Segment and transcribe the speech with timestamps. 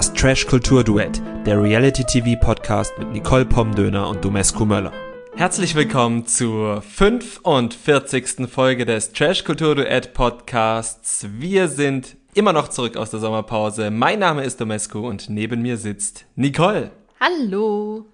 [0.00, 4.94] Das Trash Kultur Duett, der Reality TV Podcast mit Nicole Pomdöner und Domescu Möller.
[5.36, 8.48] Herzlich willkommen zur 45.
[8.50, 11.26] Folge des Trash Kultur Duett Podcasts.
[11.38, 13.90] Wir sind immer noch zurück aus der Sommerpause.
[13.90, 16.92] Mein Name ist Domescu und neben mir sitzt Nicole.
[17.20, 18.06] Hallo.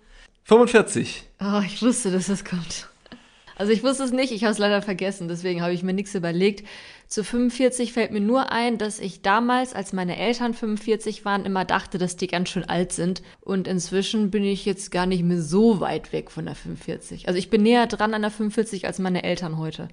[0.42, 1.22] 45.
[1.40, 2.88] Oh, ich wusste, dass das kommt.
[3.54, 6.16] Also ich wusste es nicht, ich habe es leider vergessen, deswegen habe ich mir nichts
[6.16, 6.66] überlegt.
[7.08, 11.64] Zu 45 fällt mir nur ein, dass ich damals, als meine Eltern 45 waren, immer
[11.64, 13.22] dachte, dass die ganz schön alt sind.
[13.40, 17.28] Und inzwischen bin ich jetzt gar nicht mehr so weit weg von der 45.
[17.28, 19.88] Also ich bin näher dran an der 45 als meine Eltern heute.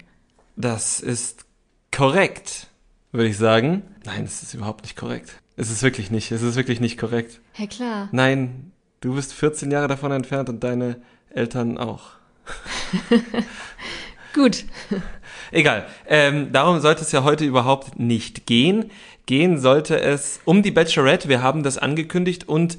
[0.56, 1.44] Das ist
[1.92, 2.66] korrekt,
[3.12, 3.82] würde ich sagen.
[4.04, 5.40] Nein, es ist überhaupt nicht korrekt.
[5.56, 6.32] Es ist wirklich nicht.
[6.32, 7.40] Es ist wirklich nicht korrekt.
[7.56, 8.08] Ja, klar.
[8.10, 12.10] Nein, du bist 14 Jahre davon entfernt und deine Eltern auch.
[14.34, 14.64] Gut.
[15.50, 15.86] Egal.
[16.06, 18.90] Ähm, darum sollte es ja heute überhaupt nicht gehen.
[19.26, 21.28] Gehen sollte es um die Bachelorette.
[21.28, 22.78] Wir haben das angekündigt und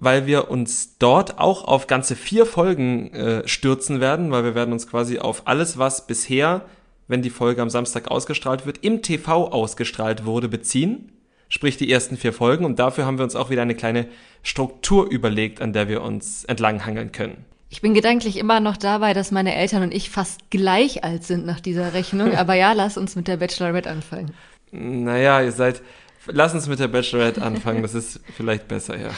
[0.00, 4.72] weil wir uns dort auch auf ganze vier Folgen äh, stürzen werden, weil wir werden
[4.72, 6.62] uns quasi auf alles, was bisher,
[7.08, 11.12] wenn die Folge am Samstag ausgestrahlt wird, im TV ausgestrahlt wurde, beziehen.
[11.48, 12.64] Sprich die ersten vier Folgen.
[12.64, 14.06] Und dafür haben wir uns auch wieder eine kleine
[14.42, 17.44] Struktur überlegt, an der wir uns entlanghangeln können.
[17.70, 21.44] Ich bin gedanklich immer noch dabei, dass meine Eltern und ich fast gleich alt sind
[21.44, 22.34] nach dieser Rechnung.
[22.34, 24.32] Aber ja, lass uns mit der Bachelorette anfangen.
[24.70, 25.82] Naja, ihr seid.
[26.26, 29.10] Lass uns mit der Bachelorette anfangen, das ist vielleicht besser, ja.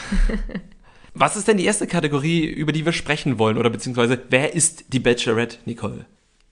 [1.15, 3.59] Was ist denn die erste Kategorie, über die wir sprechen wollen?
[3.59, 6.07] Oder beziehungsweise, wer ist die Bachelorette, Nicole?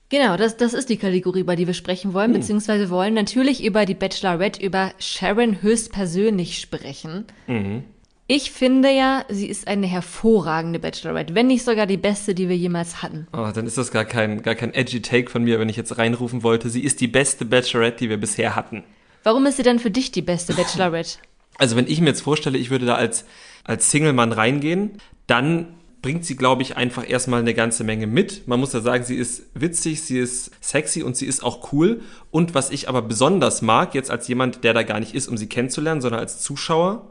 [0.09, 2.41] Genau, das, das ist die Kategorie, über die wir sprechen wollen, hm.
[2.41, 7.25] beziehungsweise wollen natürlich über die Bachelorette, über Sharon höchstpersönlich sprechen.
[7.47, 7.83] Mhm.
[8.31, 12.55] Ich finde ja, sie ist eine hervorragende Bachelorette, wenn nicht sogar die beste, die wir
[12.55, 13.25] jemals hatten.
[13.33, 15.97] Oh, dann ist das gar kein, gar kein edgy Take von mir, wenn ich jetzt
[15.97, 16.69] reinrufen wollte.
[16.69, 18.83] Sie ist die beste Bachelorette, die wir bisher hatten.
[19.23, 21.17] Warum ist sie denn für dich die beste Bachelorette?
[21.57, 23.25] Also wenn ich mir jetzt vorstelle, ich würde da als,
[23.63, 28.47] als Single-Mann reingehen, dann bringt sie, glaube ich, einfach erstmal eine ganze Menge mit.
[28.47, 32.01] Man muss ja sagen, sie ist witzig, sie ist sexy und sie ist auch cool.
[32.29, 35.35] Und was ich aber besonders mag, jetzt als jemand, der da gar nicht ist, um
[35.35, 37.07] sie kennenzulernen, sondern als Zuschauer,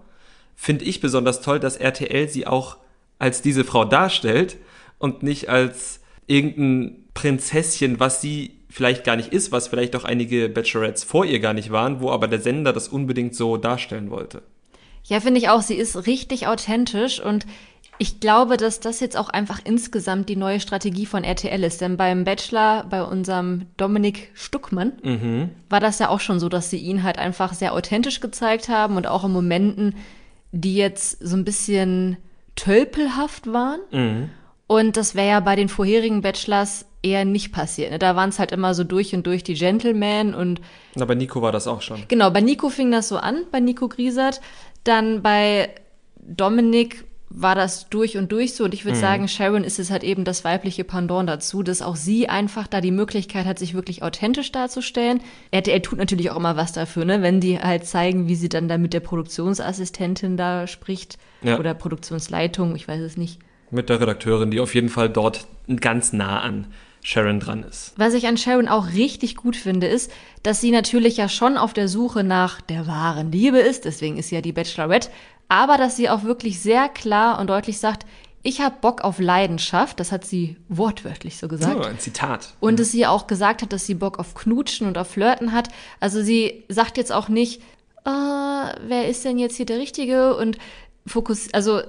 [0.60, 2.78] finde ich besonders toll, dass RTL sie auch
[3.20, 4.56] als diese Frau darstellt
[4.98, 10.48] und nicht als irgendein Prinzesschen, was sie vielleicht gar nicht ist, was vielleicht auch einige
[10.48, 14.42] Bachelorettes vor ihr gar nicht waren, wo aber der Sender das unbedingt so darstellen wollte.
[15.04, 15.62] Ja, finde ich auch.
[15.62, 17.46] Sie ist richtig authentisch und
[17.98, 21.80] ich glaube, dass das jetzt auch einfach insgesamt die neue Strategie von RTL ist.
[21.80, 25.50] Denn beim Bachelor, bei unserem Dominik Stuckmann, mhm.
[25.70, 28.96] war das ja auch schon so, dass sie ihn halt einfach sehr authentisch gezeigt haben
[28.96, 29.94] und auch in Momenten,
[30.52, 32.16] die jetzt so ein bisschen
[32.56, 33.80] tölpelhaft waren.
[33.90, 34.30] Mhm.
[34.66, 37.90] Und das wäre ja bei den vorherigen Bachelors eher nicht passiert.
[37.90, 37.98] Ne?
[37.98, 40.60] Da waren es halt immer so durch und durch die Gentlemen und.
[40.94, 42.04] Na, bei Nico war das auch schon.
[42.08, 44.40] Genau, bei Nico fing das so an, bei Nico Griesert.
[44.84, 45.70] Dann bei
[46.16, 48.64] Dominik war das durch und durch so.
[48.64, 49.02] Und ich würde mhm.
[49.02, 52.80] sagen, Sharon ist es halt eben das weibliche Pendant dazu, dass auch sie einfach da
[52.80, 55.20] die Möglichkeit hat, sich wirklich authentisch darzustellen.
[55.50, 57.22] RTL tut natürlich auch immer was dafür, ne?
[57.22, 61.58] wenn die halt zeigen, wie sie dann da mit der Produktionsassistentin da spricht ja.
[61.58, 63.38] oder Produktionsleitung, ich weiß es nicht.
[63.70, 65.46] Mit der Redakteurin, die auf jeden Fall dort
[65.80, 66.68] ganz nah an
[67.02, 67.92] Sharon dran ist.
[67.96, 70.10] Was ich an Sharon auch richtig gut finde, ist,
[70.42, 74.28] dass sie natürlich ja schon auf der Suche nach der wahren Liebe ist, deswegen ist
[74.28, 75.10] sie ja die Bachelorette,
[75.48, 78.06] aber dass sie auch wirklich sehr klar und deutlich sagt,
[78.42, 81.76] ich habe Bock auf Leidenschaft, das hat sie wortwörtlich so gesagt.
[81.76, 82.54] Oh, ein Zitat.
[82.60, 85.68] Und dass sie auch gesagt hat, dass sie Bock auf Knutschen und auf Flirten hat.
[86.00, 87.60] Also sie sagt jetzt auch nicht,
[88.04, 90.36] äh, wer ist denn jetzt hier der Richtige?
[90.36, 90.56] Und
[91.06, 91.80] Fokus, also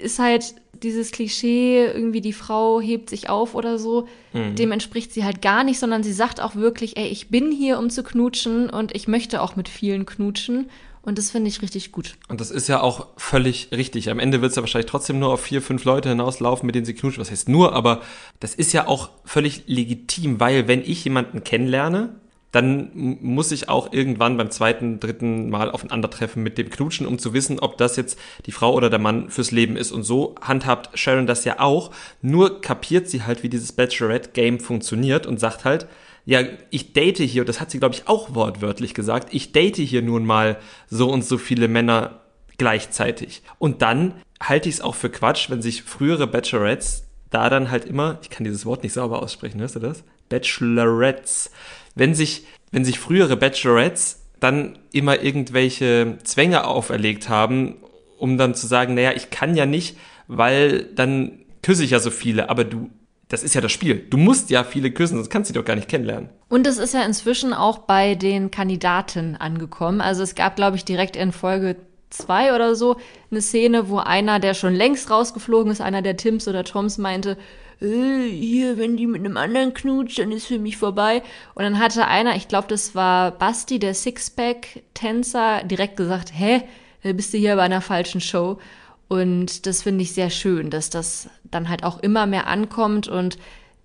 [0.00, 4.54] ist halt dieses Klischee, irgendwie die Frau hebt sich auf oder so, mhm.
[4.54, 7.78] dem entspricht sie halt gar nicht, sondern sie sagt auch wirklich, ey, ich bin hier,
[7.78, 10.70] um zu knutschen und ich möchte auch mit vielen knutschen
[11.08, 12.16] und das finde ich richtig gut.
[12.28, 14.10] Und das ist ja auch völlig richtig.
[14.10, 16.84] Am Ende wird es ja wahrscheinlich trotzdem nur auf vier, fünf Leute hinauslaufen, mit denen
[16.84, 17.20] sie knutschen.
[17.22, 18.02] Was heißt nur, aber
[18.40, 22.10] das ist ja auch völlig legitim, weil wenn ich jemanden kennenlerne,
[22.52, 22.90] dann
[23.22, 27.58] muss ich auch irgendwann beim zweiten, dritten Mal aufeinandertreffen mit dem Knutschen, um zu wissen,
[27.58, 29.92] ob das jetzt die Frau oder der Mann fürs Leben ist.
[29.92, 31.90] Und so handhabt Sharon das ja auch.
[32.20, 35.86] Nur kapiert sie halt, wie dieses Bachelorette-Game funktioniert und sagt halt,
[36.28, 40.02] ja, ich date hier, das hat sie, glaube ich, auch wortwörtlich gesagt, ich date hier
[40.02, 42.20] nun mal so und so viele Männer
[42.58, 43.40] gleichzeitig.
[43.58, 47.86] Und dann halte ich es auch für Quatsch, wenn sich frühere Bachelorettes da dann halt
[47.86, 50.04] immer, ich kann dieses Wort nicht sauber aussprechen, hörst du das?
[50.28, 51.50] Bachelorettes.
[51.94, 57.76] Wenn sich, wenn sich frühere Bachelorettes dann immer irgendwelche Zwänge auferlegt haben,
[58.18, 59.96] um dann zu sagen, naja, ich kann ja nicht,
[60.26, 62.90] weil dann küsse ich ja so viele, aber du
[63.28, 64.06] das ist ja das Spiel.
[64.08, 66.30] Du musst ja viele küssen, sonst kannst du sie doch gar nicht kennenlernen.
[66.48, 70.00] Und es ist ja inzwischen auch bei den Kandidaten angekommen.
[70.00, 71.76] Also es gab, glaube ich, direkt in Folge
[72.10, 72.96] 2 oder so
[73.30, 77.36] eine Szene, wo einer, der schon längst rausgeflogen ist, einer der Tims oder Toms meinte,
[77.82, 81.22] äh, hier, wenn die mit einem anderen knutscht, dann ist für mich vorbei.
[81.54, 86.62] Und dann hatte einer, ich glaube, das war Basti, der Sixpack-Tänzer, direkt gesagt, hä,
[87.02, 88.58] bist du hier bei einer falschen Show.
[89.08, 93.38] Und das finde ich sehr schön, dass das dann halt auch immer mehr ankommt und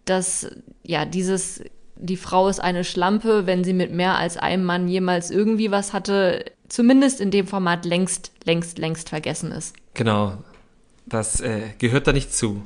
[0.05, 0.47] dass,
[0.83, 1.61] ja, dieses,
[1.95, 5.93] die Frau ist eine Schlampe, wenn sie mit mehr als einem Mann jemals irgendwie was
[5.93, 9.75] hatte, zumindest in dem Format längst, längst, längst vergessen ist.
[9.93, 10.37] Genau.
[11.05, 12.63] Das äh, gehört da nicht zu.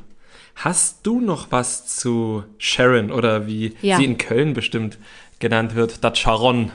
[0.56, 3.98] Hast du noch was zu Sharon oder wie ja.
[3.98, 4.98] sie in Köln bestimmt
[5.40, 6.72] genannt wird, das Sharon?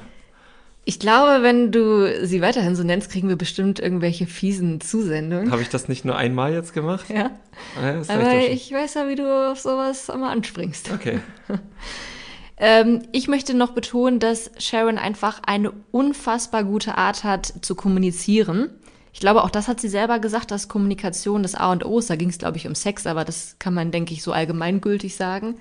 [0.84, 5.52] Ich glaube, wenn du sie weiterhin so nennst, kriegen wir bestimmt irgendwelche fiesen Zusendungen.
[5.52, 7.08] Habe ich das nicht nur einmal jetzt gemacht?
[7.08, 7.30] Ja.
[7.80, 10.90] ja Aber ich weiß ja, wie du auf sowas immer anspringst.
[10.92, 11.20] Okay.
[12.56, 18.70] ähm, ich möchte noch betonen, dass Sharon einfach eine unfassbar gute Art hat zu kommunizieren.
[19.12, 22.10] Ich glaube, auch das hat sie selber gesagt, dass Kommunikation das A und O ist.
[22.10, 25.14] Da ging es, glaube ich, um Sex, aber das kann man, denke ich, so allgemeingültig
[25.14, 25.54] sagen.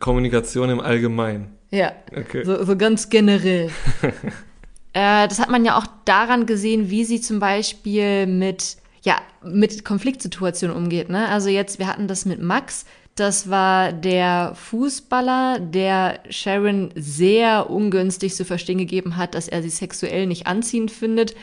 [0.00, 1.54] Kommunikation im Allgemeinen.
[1.70, 2.42] Ja, okay.
[2.44, 3.70] so, so ganz generell.
[4.94, 9.84] äh, das hat man ja auch daran gesehen, wie sie zum Beispiel mit, ja, mit
[9.84, 11.10] Konfliktsituationen umgeht.
[11.10, 11.28] Ne?
[11.28, 12.86] Also jetzt, wir hatten das mit Max.
[13.16, 19.68] Das war der Fußballer, der Sharon sehr ungünstig zu verstehen gegeben hat, dass er sie
[19.68, 21.34] sexuell nicht anziehend findet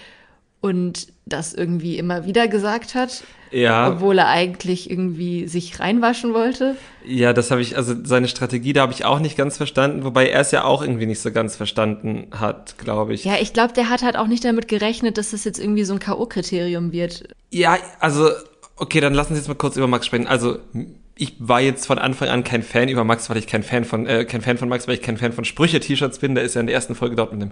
[0.60, 3.24] und das irgendwie immer wieder gesagt hat.
[3.52, 3.90] Ja.
[3.90, 6.78] Obwohl er eigentlich irgendwie sich reinwaschen wollte.
[7.06, 10.30] Ja, das habe ich, also seine Strategie, da habe ich auch nicht ganz verstanden, wobei
[10.30, 13.26] er es ja auch irgendwie nicht so ganz verstanden hat, glaube ich.
[13.26, 15.94] Ja, ich glaube, der hat halt auch nicht damit gerechnet, dass das jetzt irgendwie so
[15.94, 17.24] ein K.O.-Kriterium wird.
[17.50, 18.30] Ja, also,
[18.78, 20.28] okay, dann lassen Sie jetzt mal kurz über Max sprechen.
[20.28, 20.60] Also,
[21.22, 24.08] ich war jetzt von Anfang an kein Fan über Max, weil ich kein Fan von,
[24.08, 26.36] äh, kein Fan von Max, weil ich kein Fan von Sprüche-T-Shirts bin.
[26.36, 27.52] Der ist ja in der ersten Folge dort mit einem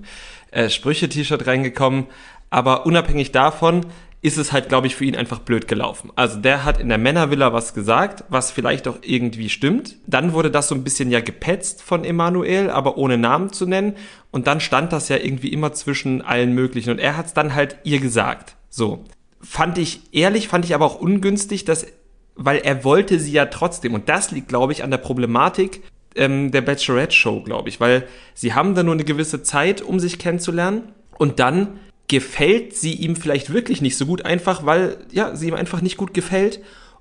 [0.51, 2.07] äh, Sprüche-T-Shirt reingekommen.
[2.49, 3.85] Aber unabhängig davon
[4.21, 6.11] ist es halt, glaube ich, für ihn einfach blöd gelaufen.
[6.15, 9.95] Also der hat in der Männervilla was gesagt, was vielleicht auch irgendwie stimmt.
[10.07, 13.95] Dann wurde das so ein bisschen ja gepetzt von Emanuel, aber ohne Namen zu nennen.
[14.31, 16.89] Und dann stand das ja irgendwie immer zwischen allen möglichen.
[16.91, 18.55] Und er hat es dann halt ihr gesagt.
[18.69, 19.05] So.
[19.41, 21.87] Fand ich ehrlich, fand ich aber auch ungünstig, dass,
[22.35, 23.93] weil er wollte sie ja trotzdem.
[23.93, 25.81] Und das liegt, glaube ich, an der Problematik
[26.15, 27.79] ähm, der Bachelorette-Show, glaube ich.
[27.79, 30.91] Weil sie haben da nur eine gewisse Zeit, um sich kennenzulernen.
[31.17, 35.53] Und dann gefällt sie ihm vielleicht wirklich nicht so gut, einfach weil, ja, sie ihm
[35.53, 36.59] einfach nicht gut gefällt.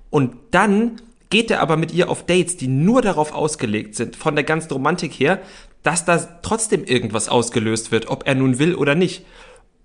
[0.09, 4.35] Und dann geht er aber mit ihr auf Dates, die nur darauf ausgelegt sind, von
[4.35, 5.41] der ganzen Romantik her,
[5.83, 9.25] dass da trotzdem irgendwas ausgelöst wird, ob er nun will oder nicht.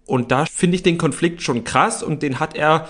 [0.06, 2.88] Und da finde ich den Konflikt schon krass und den hat er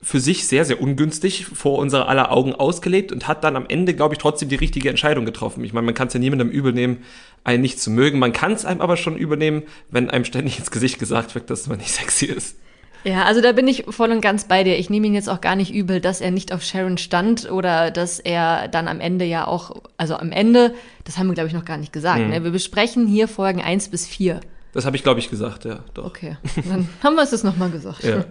[0.00, 3.94] für sich sehr, sehr ungünstig vor unserer aller Augen ausgelebt und hat dann am Ende,
[3.94, 5.64] glaube ich, trotzdem die richtige Entscheidung getroffen.
[5.64, 7.04] Ich meine, man kann es ja niemandem übel nehmen,
[7.44, 8.18] einen nicht zu mögen.
[8.18, 11.66] Man kann es einem aber schon übernehmen, wenn einem ständig ins Gesicht gesagt wird, dass
[11.66, 12.56] man nicht sexy ist.
[13.04, 14.78] Ja, also da bin ich voll und ganz bei dir.
[14.78, 17.90] Ich nehme ihn jetzt auch gar nicht übel, dass er nicht auf Sharon stand oder
[17.90, 20.74] dass er dann am Ende ja auch, also am Ende,
[21.04, 22.20] das haben wir glaube ich noch gar nicht gesagt.
[22.20, 22.28] Mhm.
[22.28, 22.44] Ne?
[22.44, 24.40] Wir besprechen hier Folgen eins bis vier.
[24.72, 26.06] Das habe ich glaube ich gesagt, ja, doch.
[26.06, 28.04] Okay, dann haben wir es jetzt nochmal gesagt.
[28.04, 28.24] Ja.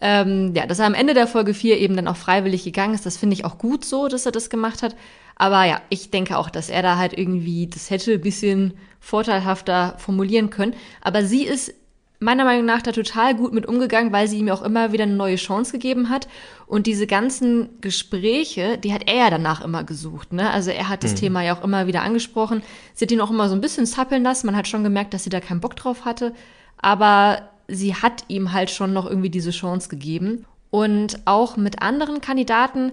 [0.00, 3.06] Ähm, ja, dass er am Ende der Folge 4 eben dann auch freiwillig gegangen ist,
[3.06, 4.96] das finde ich auch gut so, dass er das gemacht hat.
[5.36, 9.96] Aber ja, ich denke auch, dass er da halt irgendwie das hätte ein bisschen vorteilhafter
[9.98, 10.74] formulieren können.
[11.00, 11.74] Aber sie ist
[12.20, 15.14] meiner Meinung nach da total gut mit umgegangen, weil sie ihm auch immer wieder eine
[15.14, 16.26] neue Chance gegeben hat.
[16.66, 20.32] Und diese ganzen Gespräche, die hat er ja danach immer gesucht.
[20.32, 20.50] Ne?
[20.50, 21.16] Also er hat das mhm.
[21.16, 22.62] Thema ja auch immer wieder angesprochen.
[22.94, 24.46] Sie hat ihn auch immer so ein bisschen zappeln lassen.
[24.46, 26.32] Man hat schon gemerkt, dass sie da keinen Bock drauf hatte.
[26.78, 30.46] Aber sie hat ihm halt schon noch irgendwie diese Chance gegeben.
[30.70, 32.92] Und auch mit anderen Kandidaten,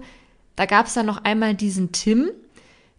[0.62, 2.30] da gab es dann noch einmal diesen Tim,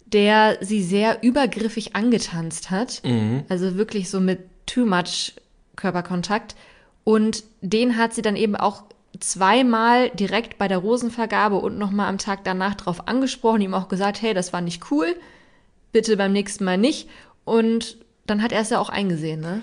[0.06, 3.02] der sie sehr übergriffig angetanzt hat.
[3.06, 3.46] Mhm.
[3.48, 5.32] Also wirklich so mit too much
[5.78, 6.58] Körperkontakt.
[7.06, 8.84] Und den hat sie dann eben auch
[9.18, 14.22] zweimal direkt bei der Rosenvergabe und nochmal am Tag danach drauf angesprochen, ihm auch gesagt,
[14.22, 15.16] hey, das war nicht cool,
[15.94, 17.08] bitte beim nächsten Mal nicht.
[17.46, 17.96] Und
[18.28, 19.62] dann hat er es ja auch eingesehen, ne?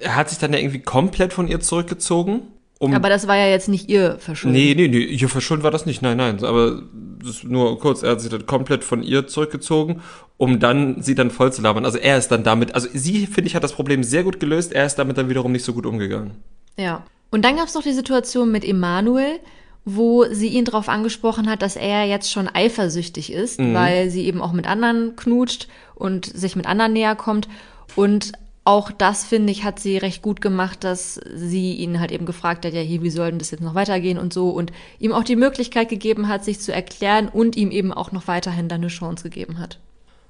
[0.00, 2.42] er hat sich dann ja irgendwie komplett von ihr zurückgezogen.
[2.78, 4.56] Um aber das war ja jetzt nicht ihr Verschulden.
[4.56, 6.02] Nee, nee, nee, ihr Verschulden war das nicht.
[6.02, 6.44] Nein, nein.
[6.44, 6.82] Aber
[7.24, 10.02] das nur kurz, er hat sich dann komplett von ihr zurückgezogen,
[10.36, 11.86] um dann sie dann voll zu labern.
[11.86, 14.72] Also er ist dann damit, also sie, finde ich, hat das Problem sehr gut gelöst,
[14.72, 16.32] er ist damit dann wiederum nicht so gut umgegangen.
[16.76, 17.02] Ja.
[17.30, 19.40] Und dann gab es noch die Situation mit Emanuel,
[19.84, 23.72] wo sie ihn darauf angesprochen hat, dass er jetzt schon eifersüchtig ist, mhm.
[23.72, 27.48] weil sie eben auch mit anderen knutscht und sich mit anderen näher kommt.
[27.94, 28.32] Und
[28.66, 32.66] auch das, finde ich, hat sie recht gut gemacht, dass sie ihn halt eben gefragt
[32.66, 35.24] hat, ja, hier, wie soll denn das jetzt noch weitergehen und so und ihm auch
[35.24, 38.88] die Möglichkeit gegeben hat, sich zu erklären und ihm eben auch noch weiterhin dann eine
[38.88, 39.78] Chance gegeben hat.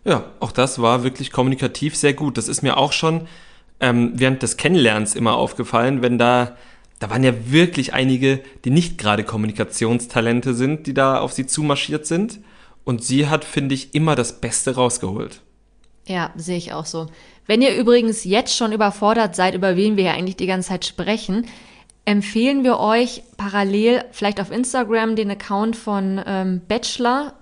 [0.04, 2.36] Ja, auch das war wirklich kommunikativ sehr gut.
[2.36, 3.26] Das ist mir auch schon
[3.80, 6.56] ähm, während des Kennenlernens immer aufgefallen, wenn da
[6.98, 12.06] da waren ja wirklich einige, die nicht gerade Kommunikationstalente sind, die da auf sie zumarschiert
[12.06, 12.40] sind.
[12.84, 15.42] Und sie hat, finde ich, immer das Beste rausgeholt.
[16.06, 17.08] Ja, sehe ich auch so.
[17.46, 20.84] Wenn ihr übrigens jetzt schon überfordert seid, über wen wir ja eigentlich die ganze Zeit
[20.84, 21.46] sprechen,
[22.04, 27.34] empfehlen wir euch parallel vielleicht auf Instagram den Account von ähm, Bachelor,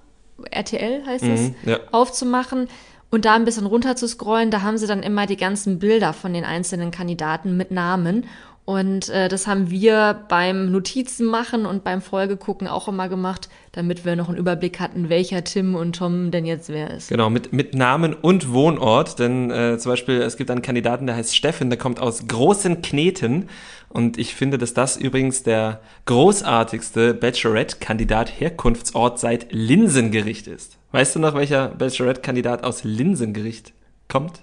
[0.50, 1.78] RTL heißt es, Mhm, ja.
[1.92, 2.68] aufzumachen
[3.11, 4.50] und da ein bisschen runter zu scrollen.
[4.50, 8.26] Da haben sie dann immer die ganzen Bilder von den einzelnen Kandidaten mit Namen.
[8.66, 14.06] Und äh, das haben wir beim Notizen machen und beim Folgegucken auch immer gemacht, damit
[14.06, 17.11] wir noch einen Überblick hatten, welcher Tim und Tom denn jetzt wer ist.
[17.11, 19.18] Genau, mit, mit Namen und Wohnort.
[19.18, 22.80] Denn äh, zum Beispiel, es gibt einen Kandidaten, der heißt Steffen, der kommt aus Großen
[22.80, 23.50] Kneten.
[23.90, 30.78] Und ich finde, dass das übrigens der großartigste Bachelorette-Kandidat Herkunftsort seit Linsengericht ist.
[30.90, 33.75] Weißt du noch, welcher Bachelorette-Kandidat aus Linsengericht
[34.09, 34.40] kommt?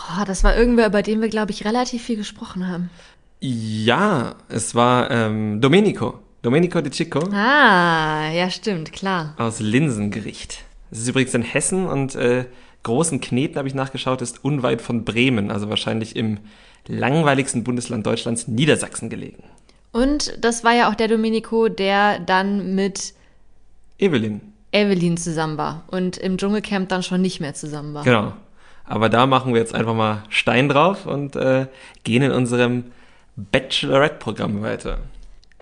[0.00, 2.90] Oh, das war irgendwer, über den wir, glaube ich, relativ viel gesprochen haben.
[3.40, 6.18] Ja, es war ähm, Domenico.
[6.42, 9.34] Domenico de Chico Ah, ja, stimmt, klar.
[9.38, 10.64] aus Linsengericht.
[10.90, 12.46] Das ist übrigens in Hessen und äh,
[12.82, 16.38] Großen Kneten, habe ich nachgeschaut, ist unweit von Bremen, also wahrscheinlich im
[16.86, 19.42] langweiligsten Bundesland Deutschlands, Niedersachsen gelegen.
[19.92, 23.12] Und das war ja auch der Domenico, der dann mit
[23.98, 24.40] Evelyn,
[24.72, 28.04] Evelyn zusammen war und im Dschungelcamp dann schon nicht mehr zusammen war.
[28.04, 28.32] genau.
[28.86, 31.66] Aber da machen wir jetzt einfach mal Stein drauf und äh,
[32.02, 32.84] gehen in unserem
[33.52, 34.98] Bachelorette-Programm weiter.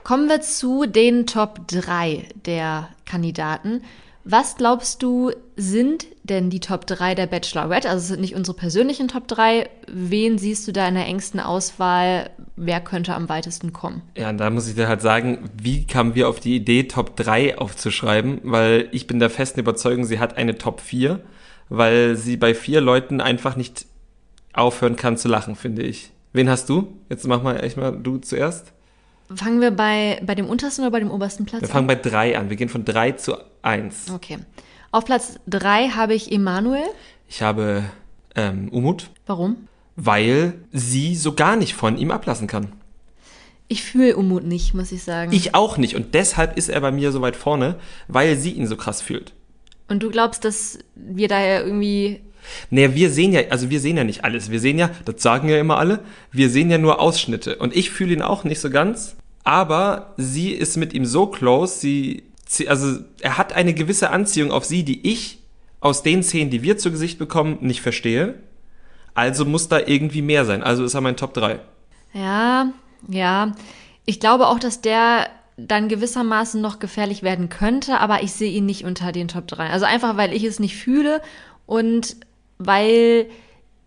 [0.04, 3.82] Kommen wir zu den Top 3 der Kandidaten.
[4.30, 7.88] Was glaubst du, sind denn die Top 3 der Bachelorette?
[7.88, 9.70] Also es sind nicht unsere persönlichen Top 3.
[9.86, 12.30] Wen siehst du da in der engsten Auswahl?
[12.54, 14.02] Wer könnte am weitesten kommen?
[14.16, 17.16] Ja, und da muss ich dir halt sagen, wie kamen wir auf die Idee, Top
[17.16, 18.40] 3 aufzuschreiben?
[18.42, 21.20] Weil ich bin der festen Überzeugung, sie hat eine Top 4,
[21.70, 23.86] weil sie bei vier Leuten einfach nicht
[24.52, 26.10] aufhören kann zu lachen, finde ich.
[26.32, 26.98] Wen hast du?
[27.08, 28.72] Jetzt mach mal echt mal du zuerst.
[29.34, 32.38] Fangen wir bei, bei dem untersten oder bei dem obersten Platz Wir fangen bei 3
[32.38, 32.48] an.
[32.48, 34.10] Wir gehen von 3 zu 1.
[34.14, 34.38] Okay.
[34.90, 36.84] Auf Platz 3 habe ich Emanuel.
[37.28, 37.84] Ich habe
[38.34, 39.68] ähm, Umut, Warum?
[39.96, 42.72] weil sie so gar nicht von ihm ablassen kann.
[43.70, 45.32] Ich fühle Umut nicht, muss ich sagen.
[45.32, 45.94] Ich auch nicht.
[45.94, 49.34] Und deshalb ist er bei mir so weit vorne, weil sie ihn so krass fühlt.
[49.88, 52.20] Und du glaubst, dass wir daher irgendwie.
[52.70, 54.50] Naja, wir sehen ja, also wir sehen ja nicht alles.
[54.50, 56.00] Wir sehen ja, das sagen ja immer alle,
[56.32, 57.56] wir sehen ja nur Ausschnitte.
[57.56, 61.78] Und ich fühle ihn auch nicht so ganz, aber sie ist mit ihm so close,
[61.78, 65.38] sie, sie, also er hat eine gewisse Anziehung auf sie, die ich
[65.80, 68.34] aus den Szenen, die wir zu Gesicht bekommen, nicht verstehe.
[69.14, 70.62] Also muss da irgendwie mehr sein.
[70.62, 71.60] Also ist er mein Top 3.
[72.12, 72.72] Ja,
[73.08, 73.52] ja.
[74.04, 78.64] Ich glaube auch, dass der dann gewissermaßen noch gefährlich werden könnte, aber ich sehe ihn
[78.64, 79.70] nicht unter den Top 3.
[79.70, 81.20] Also einfach, weil ich es nicht fühle
[81.66, 82.16] und
[82.58, 83.26] weil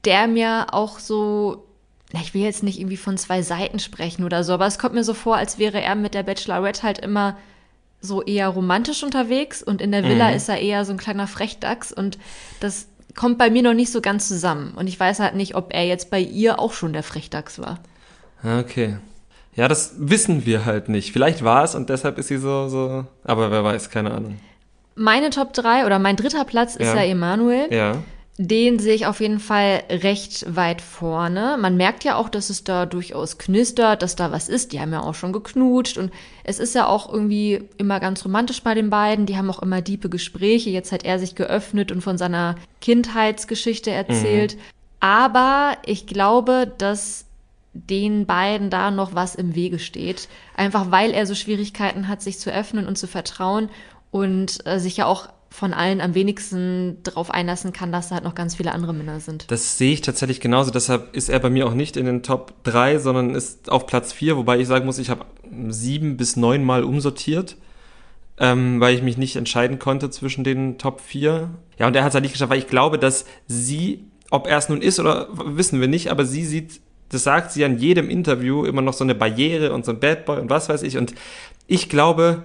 [0.05, 1.65] der mir auch so,
[2.13, 5.03] ich will jetzt nicht irgendwie von zwei Seiten sprechen oder so, aber es kommt mir
[5.03, 7.37] so vor, als wäre er mit der Bachelorette halt immer
[8.01, 11.91] so eher romantisch unterwegs und in der Villa ist er eher so ein kleiner Frechdachs
[11.91, 12.17] und
[12.59, 14.73] das kommt bei mir noch nicht so ganz zusammen.
[14.75, 17.79] Und ich weiß halt nicht, ob er jetzt bei ihr auch schon der Frechdachs war.
[18.43, 18.97] Okay.
[19.55, 21.11] Ja, das wissen wir halt nicht.
[21.11, 24.39] Vielleicht war es und deshalb ist sie so, so, aber wer weiß, keine Ahnung.
[24.95, 26.95] Meine Top 3 oder mein dritter Platz ist Ja.
[26.95, 27.71] ja Emanuel.
[27.71, 27.97] Ja.
[28.43, 31.57] Den sehe ich auf jeden Fall recht weit vorne.
[31.59, 34.71] Man merkt ja auch, dass es da durchaus knistert, dass da was ist.
[34.71, 36.11] Die haben ja auch schon geknutscht und
[36.43, 39.27] es ist ja auch irgendwie immer ganz romantisch bei den beiden.
[39.27, 40.71] Die haben auch immer diepe Gespräche.
[40.71, 44.57] Jetzt hat er sich geöffnet und von seiner Kindheitsgeschichte erzählt.
[44.99, 47.25] Aber ich glaube, dass
[47.73, 50.29] den beiden da noch was im Wege steht.
[50.55, 53.69] Einfach weil er so Schwierigkeiten hat, sich zu öffnen und zu vertrauen
[54.09, 58.23] und äh, sich ja auch von allen am wenigsten darauf einlassen kann, dass da halt
[58.23, 59.51] noch ganz viele andere Männer sind.
[59.51, 60.71] Das sehe ich tatsächlich genauso.
[60.71, 64.13] Deshalb ist er bei mir auch nicht in den Top 3, sondern ist auf Platz
[64.13, 65.25] 4, wobei ich sagen muss, ich habe
[65.67, 67.57] sieben bis neun Mal umsortiert,
[68.37, 71.49] ähm, weil ich mich nicht entscheiden konnte zwischen den Top 4.
[71.77, 74.57] Ja, und er hat es halt nicht geschafft, weil ich glaube, dass sie, ob er
[74.57, 76.79] es nun ist oder wissen wir nicht, aber sie sieht,
[77.09, 80.23] das sagt sie an jedem Interview, immer noch so eine Barriere und so ein Bad
[80.23, 80.97] Boy und was weiß ich.
[80.97, 81.13] Und
[81.67, 82.43] ich glaube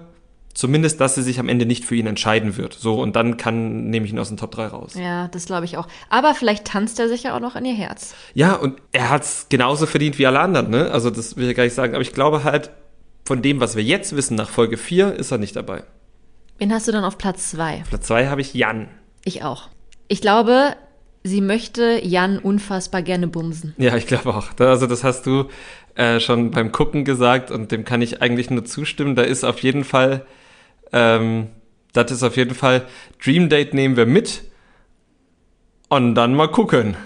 [0.57, 2.73] zumindest, dass sie sich am Ende nicht für ihn entscheiden wird.
[2.73, 4.95] So, und dann kann, nehme ich ihn aus den Top 3 raus.
[4.95, 5.87] Ja, das glaube ich auch.
[6.09, 8.15] Aber vielleicht tanzt er sich ja auch noch in ihr Herz.
[8.35, 10.91] Ja, und er hat's genauso verdient wie alle anderen, ne?
[10.91, 11.95] Also das will ich gar nicht sagen.
[11.95, 12.71] Aber ich glaube halt,
[13.25, 15.85] von dem, was wir jetzt wissen, nach Folge 4, ist er nicht dabei.
[16.59, 17.83] Wen hast du dann auf Platz zwei?
[17.83, 18.89] Auf Platz 2 habe ich Jan.
[19.25, 19.69] Ich auch.
[20.09, 20.75] Ich glaube,
[21.23, 23.75] sie möchte Jan unfassbar gerne bumsen.
[23.77, 24.49] Ja, ich glaube auch.
[24.59, 25.51] Also das hast du
[25.97, 29.17] äh, schon beim Gucken gesagt und dem kann ich eigentlich nur zustimmen.
[29.17, 30.25] Da ist auf jeden Fall,
[30.93, 31.49] ähm,
[31.93, 32.87] das ist auf jeden Fall,
[33.25, 34.43] Dream Date nehmen wir mit
[35.89, 36.97] und dann mal gucken.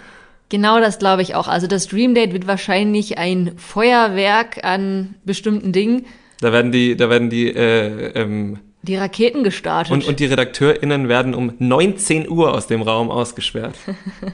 [0.48, 1.46] Genau das glaube ich auch.
[1.46, 6.06] Also das Dream Date wird wahrscheinlich ein Feuerwerk an bestimmten Dingen.
[6.40, 9.92] Da werden die, da werden die, äh, ähm, Die Raketen gestartet.
[9.92, 13.76] und, und die RedakteurInnen werden um 19 Uhr aus dem Raum ausgesperrt.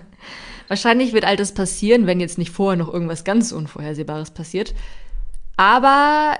[0.68, 4.74] Wahrscheinlich wird all das passieren, wenn jetzt nicht vorher noch irgendwas ganz Unvorhersehbares passiert.
[5.56, 6.38] Aber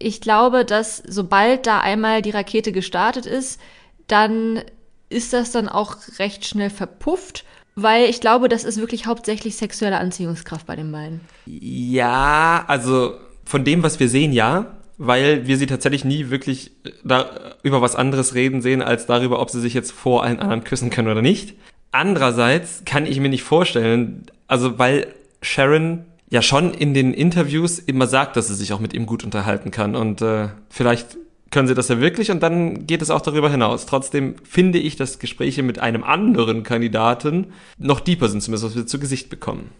[0.00, 3.60] ich glaube, dass sobald da einmal die Rakete gestartet ist,
[4.08, 4.62] dann
[5.10, 7.44] ist das dann auch recht schnell verpufft,
[7.76, 11.20] weil ich glaube, das ist wirklich hauptsächlich sexuelle Anziehungskraft bei den beiden.
[11.46, 13.14] Ja, also
[13.44, 16.72] von dem, was wir sehen, ja, weil wir sie tatsächlich nie wirklich
[17.04, 20.64] da über was anderes reden sehen, als darüber, ob sie sich jetzt vor allen anderen
[20.64, 21.54] küssen können oder nicht.
[21.92, 25.08] Andererseits kann ich mir nicht vorstellen, also weil
[25.42, 29.24] Sharon ja schon in den Interviews immer sagt, dass sie sich auch mit ihm gut
[29.24, 31.16] unterhalten kann und äh, vielleicht
[31.50, 33.84] können sie das ja wirklich und dann geht es auch darüber hinaus.
[33.86, 38.86] Trotzdem finde ich, dass Gespräche mit einem anderen Kandidaten noch deeper sind, zumindest was wir
[38.86, 39.70] zu Gesicht bekommen.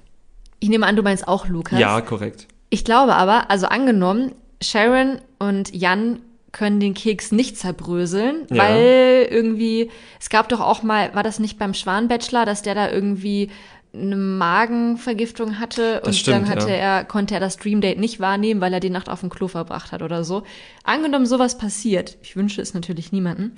[0.59, 1.79] Ich nehme an, du meinst auch Lukas.
[1.79, 2.49] Ja, korrekt.
[2.71, 6.19] Ich glaube aber, also angenommen, Sharon und Jan
[6.53, 8.65] können den Keks nicht zerbröseln, Ja.
[8.65, 12.91] weil irgendwie, es gab doch auch mal, war das nicht beim Schwan-Bachelor, dass der da
[12.91, 13.51] irgendwie
[13.93, 16.77] eine Magenvergiftung hatte und stimmt, dann hatte ja.
[16.77, 19.49] er, konnte er das Dream Date nicht wahrnehmen, weil er die Nacht auf dem Klo
[19.49, 20.45] verbracht hat oder so.
[20.85, 23.57] Angenommen, sowas passiert, ich wünsche es natürlich niemanden,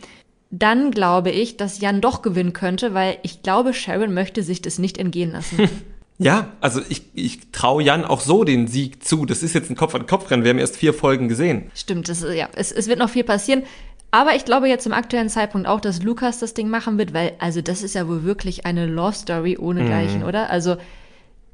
[0.50, 4.78] dann glaube ich, dass Jan doch gewinnen könnte, weil ich glaube, Sharon möchte sich das
[4.78, 5.68] nicht entgehen lassen.
[6.18, 9.26] Ja, also ich, ich traue Jan auch so den Sieg zu.
[9.26, 10.44] Das ist jetzt ein Kopf-an-Kopf-Rennen.
[10.44, 11.70] Wir haben erst vier Folgen gesehen.
[11.74, 13.64] Stimmt, das, ist- ja, es, es wird noch viel passieren.
[14.12, 17.32] Aber ich glaube jetzt zum aktuellen Zeitpunkt auch, dass Lukas das Ding machen wird, weil,
[17.38, 20.50] also das ist ja wohl wirklich eine Love Story ohne Gleichen, oder?
[20.50, 20.76] Also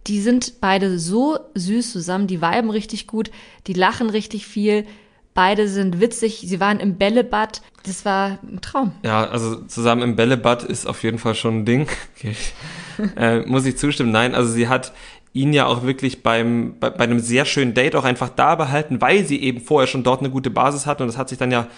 [0.09, 3.31] die sind beide so süß zusammen, die viben richtig gut,
[3.69, 4.87] die lachen richtig viel,
[5.35, 8.91] beide sind witzig, sie waren im Bällebad, das war ein Traum.
[9.05, 11.87] Ja, also zusammen im Bällebad ist auf jeden Fall schon ein Ding.
[12.19, 12.35] Okay.
[13.17, 14.11] äh, muss ich zustimmen.
[14.11, 14.93] Nein, also sie hat
[15.33, 19.01] ihn ja auch wirklich beim, bei, bei einem sehr schönen Date auch einfach da behalten,
[19.01, 21.53] weil sie eben vorher schon dort eine gute Basis hat und das hat sich dann
[21.53, 21.69] ja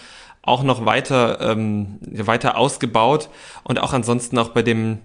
[0.42, 3.28] auch noch weiter, ähm, weiter ausgebaut
[3.64, 4.98] und auch ansonsten auch bei dem,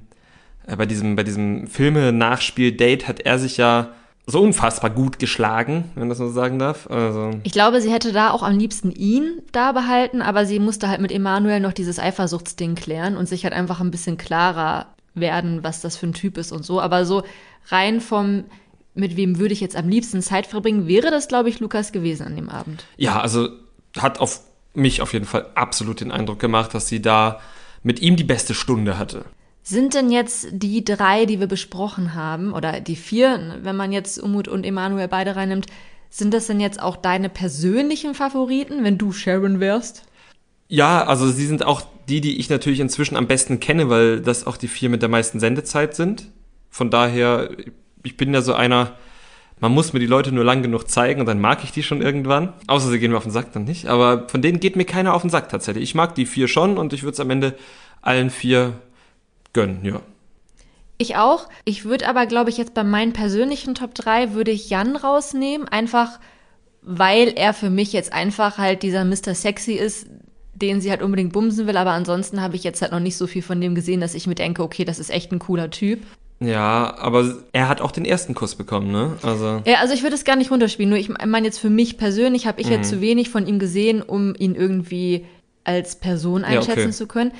[0.68, 3.90] äh, bei diesem, bei diesem Filme-Nachspiel-Date hat er sich ja
[4.28, 6.90] so unfassbar gut geschlagen, wenn das so sagen darf.
[6.90, 10.90] Also, Ich glaube, sie hätte da auch am liebsten ihn da behalten, aber sie musste
[10.90, 15.64] halt mit Emanuel noch dieses Eifersuchtsding klären und sich halt einfach ein bisschen klarer werden,
[15.64, 16.82] was das für ein Typ ist und so.
[16.82, 17.24] Aber so
[17.68, 18.46] rein vom,
[18.96, 22.26] mit wem würde ich jetzt am liebsten Zeit verbringen, wäre das, glaube ich, Lukas gewesen
[22.26, 22.86] an dem Abend.
[22.98, 23.50] Ja, also
[23.98, 24.42] hat auf
[24.76, 27.40] mich auf jeden Fall absolut den Eindruck gemacht, dass sie da
[27.84, 29.26] mit ihm die beste Stunde hatte.
[29.64, 34.22] Sind denn jetzt die drei, die wir besprochen haben, oder die vier, wenn man jetzt
[34.22, 35.68] Umut und Emanuel beide reinnimmt,
[36.10, 40.04] sind das denn jetzt auch deine persönlichen Favoriten, wenn du Sharon wärst?
[40.68, 44.48] Ja, also sie sind auch die, die ich natürlich inzwischen am besten kenne, weil das
[44.48, 46.28] auch die vier mit der meisten Sendezeit sind.
[46.70, 47.50] Von daher,
[48.04, 48.94] ich bin ja so einer,
[49.60, 52.02] man muss mir die Leute nur lang genug zeigen und dann mag ich die schon
[52.02, 52.54] irgendwann.
[52.68, 53.88] Außer sie gehen mir auf den Sack dann nicht.
[53.88, 55.84] Aber von denen geht mir keiner auf den Sack tatsächlich.
[55.84, 57.56] Ich mag die vier schon und ich würde es am Ende
[58.02, 58.74] allen vier
[59.54, 60.02] gönnen, ja.
[60.98, 61.50] Ich auch.
[61.66, 65.68] Ich würde aber, glaube ich, jetzt bei meinen persönlichen Top 3 würde ich Jan rausnehmen,
[65.68, 66.20] einfach
[66.86, 69.34] weil er für mich jetzt einfach halt dieser Mr.
[69.34, 70.08] Sexy ist,
[70.54, 73.28] den sie halt unbedingt bumsen will, aber ansonsten habe ich jetzt halt noch nicht so
[73.28, 76.02] viel von dem gesehen, dass ich mir denke, okay, das ist echt ein cooler Typ.
[76.40, 79.18] Ja, aber er hat auch den ersten Kuss bekommen, ne?
[79.22, 79.62] Also.
[79.66, 82.46] Ja, also ich würde es gar nicht runterspielen, nur ich meine jetzt für mich persönlich
[82.46, 82.74] habe ich Mhm.
[82.74, 85.26] jetzt zu wenig von ihm gesehen, um ihn irgendwie
[85.64, 86.92] als Person Ja, einschätzen okay.
[86.92, 87.32] zu können.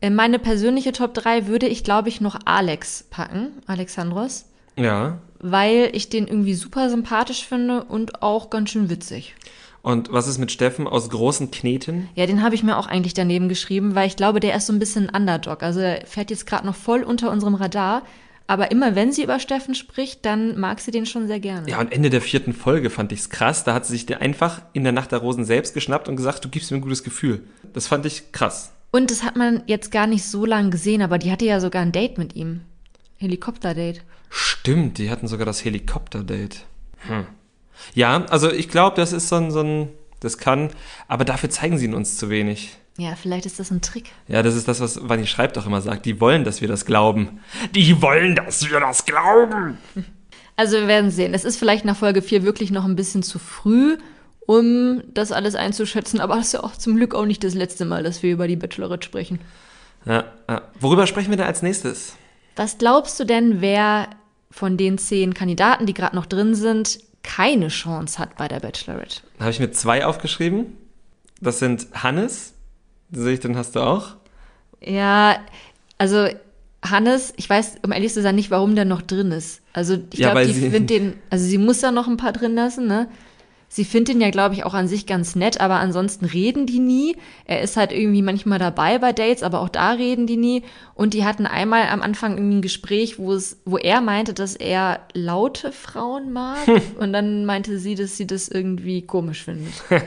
[0.00, 4.46] Äh, Meine persönliche Top 3 würde ich, glaube ich, noch Alex packen, Alexandros.
[4.76, 5.18] Ja.
[5.46, 9.34] weil ich den irgendwie super sympathisch finde und auch ganz schön witzig.
[9.82, 12.08] Und was ist mit Steffen aus großen Kneten?
[12.14, 14.72] Ja, den habe ich mir auch eigentlich daneben geschrieben, weil ich glaube, der ist so
[14.72, 15.62] ein bisschen ein Underdog.
[15.62, 18.02] Also er fährt jetzt gerade noch voll unter unserem Radar.
[18.46, 21.68] Aber immer wenn sie über Steffen spricht, dann mag sie den schon sehr gerne.
[21.68, 23.64] Ja, und Ende der vierten Folge fand ich's krass.
[23.64, 26.50] Da hat sie sich einfach in der Nacht der Rosen selbst geschnappt und gesagt, du
[26.50, 27.42] gibst mir ein gutes Gefühl.
[27.72, 28.72] Das fand ich krass.
[28.90, 31.82] Und das hat man jetzt gar nicht so lange gesehen, aber die hatte ja sogar
[31.82, 32.60] ein Date mit ihm.
[33.16, 34.00] Helikopterdate.
[34.28, 36.64] Stimmt, die hatten sogar das Helikopter-Date.
[37.06, 37.26] Hm.
[37.94, 39.88] Ja, also ich glaube, das ist so ein, so ein,
[40.20, 40.70] das kann,
[41.08, 42.76] aber dafür zeigen sie ihn uns zu wenig.
[42.96, 44.12] Ja, vielleicht ist das ein Trick.
[44.28, 46.06] Ja, das ist das, was Vanni Schreibt auch immer sagt.
[46.06, 47.40] Die wollen, dass wir das glauben.
[47.74, 49.78] Die wollen, dass wir das glauben.
[50.56, 51.34] Also wir werden sehen.
[51.34, 53.98] Es ist vielleicht nach Folge 4 wirklich noch ein bisschen zu früh,
[54.46, 57.84] um das alles einzuschätzen, aber das ist ja auch zum Glück auch nicht das letzte
[57.84, 59.40] Mal, dass wir über die Bachelorette sprechen.
[60.06, 60.62] Ja, ja.
[60.78, 62.14] Worüber sprechen wir denn als nächstes?
[62.54, 64.08] Was glaubst du denn, wer
[64.50, 69.22] von den zehn Kandidaten, die gerade noch drin sind, keine Chance hat bei der Bachelorette?
[69.38, 70.76] Da habe ich mir zwei aufgeschrieben.
[71.40, 72.53] Das sind Hannes.
[73.14, 74.16] Sehe ich, den hast du auch.
[74.80, 75.36] Ja,
[75.98, 76.26] also
[76.84, 79.62] Hannes, ich weiß, um ehrlich zu sein, nicht, warum der noch drin ist.
[79.72, 82.32] Also ich Ja, glaube, die sie- findet den, also sie muss da noch ein paar
[82.32, 83.08] drin lassen, ne?
[83.66, 86.78] Sie findet ihn ja, glaube ich, auch an sich ganz nett, aber ansonsten reden die
[86.78, 87.16] nie.
[87.44, 90.62] Er ist halt irgendwie manchmal dabei bei Dates, aber auch da reden die nie.
[90.94, 94.54] Und die hatten einmal am Anfang irgendwie ein Gespräch, wo es, wo er meinte, dass
[94.54, 96.58] er laute Frauen mag.
[97.00, 99.72] Und dann meinte sie, dass sie das irgendwie komisch findet.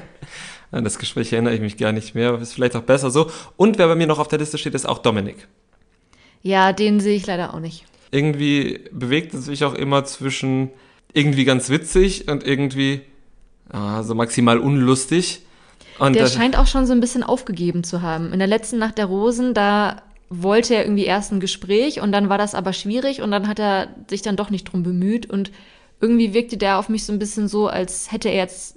[0.71, 3.31] An das Gespräch erinnere ich mich gar nicht mehr, aber ist vielleicht auch besser so.
[3.55, 5.47] Und wer bei mir noch auf der Liste steht, ist auch Dominik.
[6.41, 7.85] Ja, den sehe ich leider auch nicht.
[8.11, 10.71] Irgendwie bewegt es sich auch immer zwischen
[11.13, 13.01] irgendwie ganz witzig und irgendwie
[13.69, 15.41] ah, so maximal unlustig.
[15.99, 18.33] Und Der scheint auch schon so ein bisschen aufgegeben zu haben.
[18.33, 22.29] In der letzten Nacht der Rosen, da wollte er irgendwie erst ein Gespräch und dann
[22.29, 25.51] war das aber schwierig und dann hat er sich dann doch nicht drum bemüht und
[26.01, 28.76] irgendwie wirkte der auf mich so ein bisschen so, als hätte er jetzt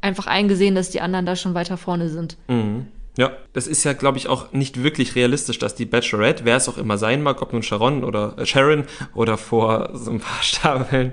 [0.00, 2.36] einfach eingesehen, dass die anderen da schon weiter vorne sind.
[2.48, 2.86] Mhm.
[3.18, 6.68] Ja, das ist ja, glaube ich, auch nicht wirklich realistisch, dass die Bachelorette, wer es
[6.68, 8.84] auch immer sein mag, ob nun Sharon oder äh, Sharon
[9.14, 11.12] oder vor so ein paar Stapeln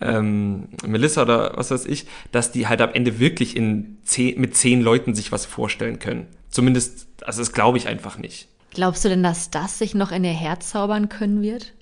[0.00, 4.56] ähm, Melissa oder was weiß ich, dass die halt am Ende wirklich in zehn, mit
[4.56, 6.26] zehn Leuten sich was vorstellen können.
[6.50, 8.48] Zumindest, also das glaube ich einfach nicht.
[8.70, 11.72] Glaubst du denn, dass das sich noch in ihr Herz zaubern können wird?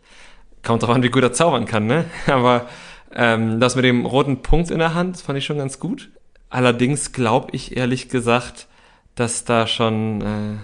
[0.63, 2.05] Kommt drauf an, wie gut er zaubern kann, ne?
[2.27, 2.69] Aber
[3.15, 6.11] ähm, das mit dem roten Punkt in der Hand, fand ich schon ganz gut.
[6.57, 8.67] Allerdings glaube ich ehrlich gesagt,
[9.15, 10.57] dass da schon äh,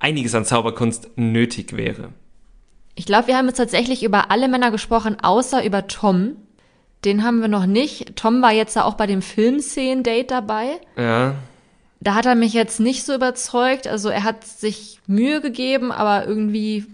[0.00, 2.08] einiges an Zauberkunst nötig wäre.
[2.96, 6.34] Ich glaube, wir haben jetzt tatsächlich über alle Männer gesprochen, außer über Tom.
[7.04, 8.16] Den haben wir noch nicht.
[8.16, 10.80] Tom war jetzt ja auch bei dem Filmszenen-Date dabei.
[10.96, 11.36] Ja,
[12.00, 13.86] Da hat er mich jetzt nicht so überzeugt.
[13.86, 16.86] Also er hat sich Mühe gegeben, aber irgendwie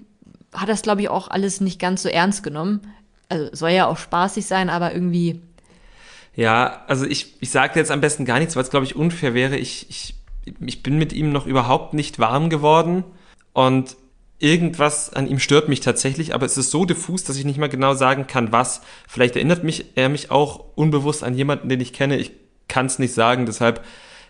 [0.52, 2.82] hat das, glaube ich, auch alles nicht ganz so ernst genommen.
[3.30, 5.40] Also soll ja auch spaßig sein, aber irgendwie.
[6.36, 9.34] Ja, also ich, ich sage jetzt am besten gar nichts, weil es, glaube ich, unfair
[9.34, 9.56] wäre.
[9.56, 10.14] Ich, ich,
[10.60, 13.04] ich bin mit ihm noch überhaupt nicht warm geworden
[13.52, 13.96] und
[14.38, 17.68] irgendwas an ihm stört mich tatsächlich, aber es ist so diffus, dass ich nicht mal
[17.68, 18.82] genau sagen kann, was.
[19.08, 22.18] Vielleicht erinnert mich er mich auch unbewusst an jemanden, den ich kenne.
[22.18, 22.32] Ich
[22.68, 23.84] kann es nicht sagen, deshalb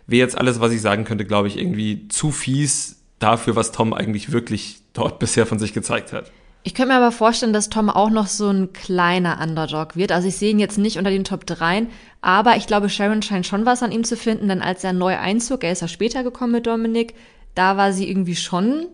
[0.06, 3.94] wäre jetzt alles, was ich sagen könnte, glaube ich, irgendwie zu fies dafür, was Tom
[3.94, 6.30] eigentlich wirklich dort bisher von sich gezeigt hat.
[6.66, 10.12] Ich könnte mir aber vorstellen, dass Tom auch noch so ein kleiner Underdog wird.
[10.12, 11.86] Also ich sehe ihn jetzt nicht unter den Top 3,
[12.22, 15.18] aber ich glaube, Sharon scheint schon was an ihm zu finden, denn als er neu
[15.18, 17.14] einzog, er ist ja später gekommen mit Dominik,
[17.54, 18.86] da war sie irgendwie schon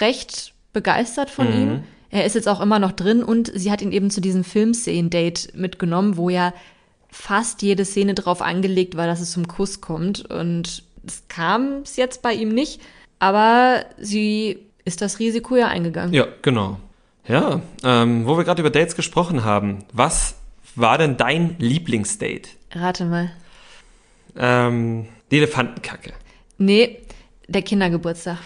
[0.00, 1.82] recht begeistert von ihm.
[2.08, 5.52] Er ist jetzt auch immer noch drin und sie hat ihn eben zu diesem Filmszenen-Date
[5.54, 6.54] mitgenommen, wo ja
[7.10, 10.30] fast jede Szene drauf angelegt war, dass es zum Kuss kommt.
[10.30, 12.80] Und es kam es jetzt bei ihm nicht,
[13.18, 16.14] aber sie ist das Risiko ja eingegangen.
[16.14, 16.78] Ja, genau.
[17.26, 20.34] Ja, ähm, wo wir gerade über Dates gesprochen haben, was
[20.74, 22.48] war denn dein Lieblingsdate?
[22.72, 23.30] Rate mal.
[24.36, 26.12] Ähm, die Elefantenkacke.
[26.58, 26.98] Nee,
[27.48, 28.38] der Kindergeburtstag.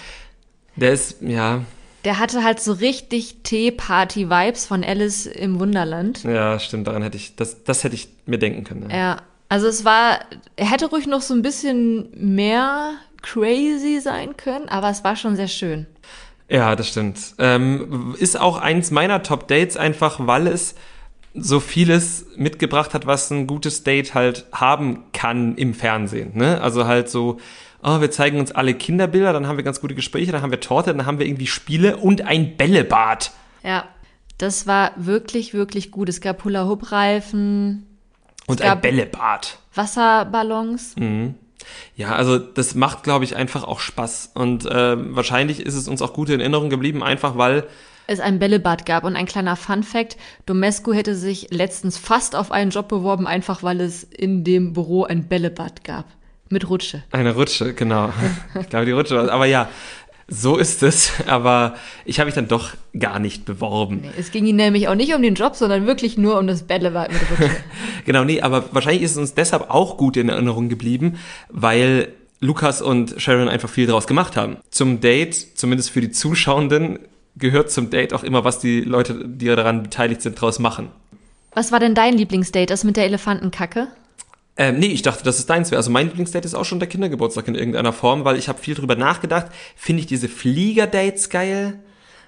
[0.74, 1.62] Der ist, ja,
[2.04, 6.22] Der hatte halt so richtig Tee-Party-Vibes von Alice im Wunderland.
[6.24, 8.90] ja, stimmt, daran hätte ich, das, das hätte ich mir denken können.
[8.90, 8.96] Ja.
[8.96, 10.20] Ja, also es war,
[10.56, 15.36] er hätte ruhig noch so ein bisschen mehr crazy sein können, aber es war schon
[15.36, 15.86] sehr schön.
[16.48, 17.34] Ja, das stimmt.
[17.38, 20.74] Ähm, ist auch eins meiner Top-Dates, einfach weil es
[21.34, 26.32] so vieles mitgebracht hat, was ein gutes Date halt haben kann im Fernsehen.
[26.34, 26.60] Ne?
[26.60, 27.38] Also halt so,
[27.82, 30.60] oh, wir zeigen uns alle Kinderbilder, dann haben wir ganz gute Gespräche, dann haben wir
[30.60, 33.32] Torte, dann haben wir irgendwie Spiele und ein Bällebad.
[33.62, 33.84] Ja,
[34.38, 36.08] das war wirklich, wirklich gut.
[36.08, 37.86] Es gab Hula-Hoop-Reifen,
[38.46, 39.58] Und ein Bällebad.
[39.74, 40.94] Wasserballons.
[41.96, 44.32] Ja, also das macht, glaube ich, einfach auch Spaß.
[44.34, 47.64] Und äh, wahrscheinlich ist es uns auch gut in Erinnerung geblieben, einfach weil
[48.06, 49.04] es ein Bällebad gab.
[49.04, 53.80] Und ein kleiner Fun-Fact, Domescu hätte sich letztens fast auf einen Job beworben, einfach weil
[53.80, 56.06] es in dem Büro ein Bällebad gab.
[56.48, 57.02] Mit Rutsche.
[57.10, 58.12] Eine Rutsche, genau.
[58.60, 59.28] Ich glaube, die Rutsche war.
[59.30, 59.68] Aber ja,
[60.28, 61.12] so ist es.
[61.26, 64.04] Aber ich habe mich dann doch gar nicht beworben.
[64.18, 67.12] Es ging ihm nämlich auch nicht um den Job, sondern wirklich nur um das Bällebad
[67.12, 67.56] mit Rutsche.
[68.04, 72.08] Genau, nee, aber wahrscheinlich ist es uns deshalb auch gut in Erinnerung geblieben, weil
[72.40, 74.58] Lukas und Sharon einfach viel draus gemacht haben.
[74.70, 77.00] Zum Date, zumindest für die Zuschauenden,
[77.36, 80.88] gehört zum Date auch immer, was die Leute, die daran beteiligt sind, draus machen.
[81.52, 82.70] Was war denn dein Lieblingsdate?
[82.70, 83.88] Das mit der Elefantenkacke?
[84.58, 85.78] Ähm, nee, ich dachte, dass es deins wäre.
[85.78, 88.74] Also mein Lieblingsdate ist auch schon der Kindergeburtstag in irgendeiner Form, weil ich habe viel
[88.74, 89.46] drüber nachgedacht.
[89.76, 91.80] Finde ich diese Fliegerdates geil?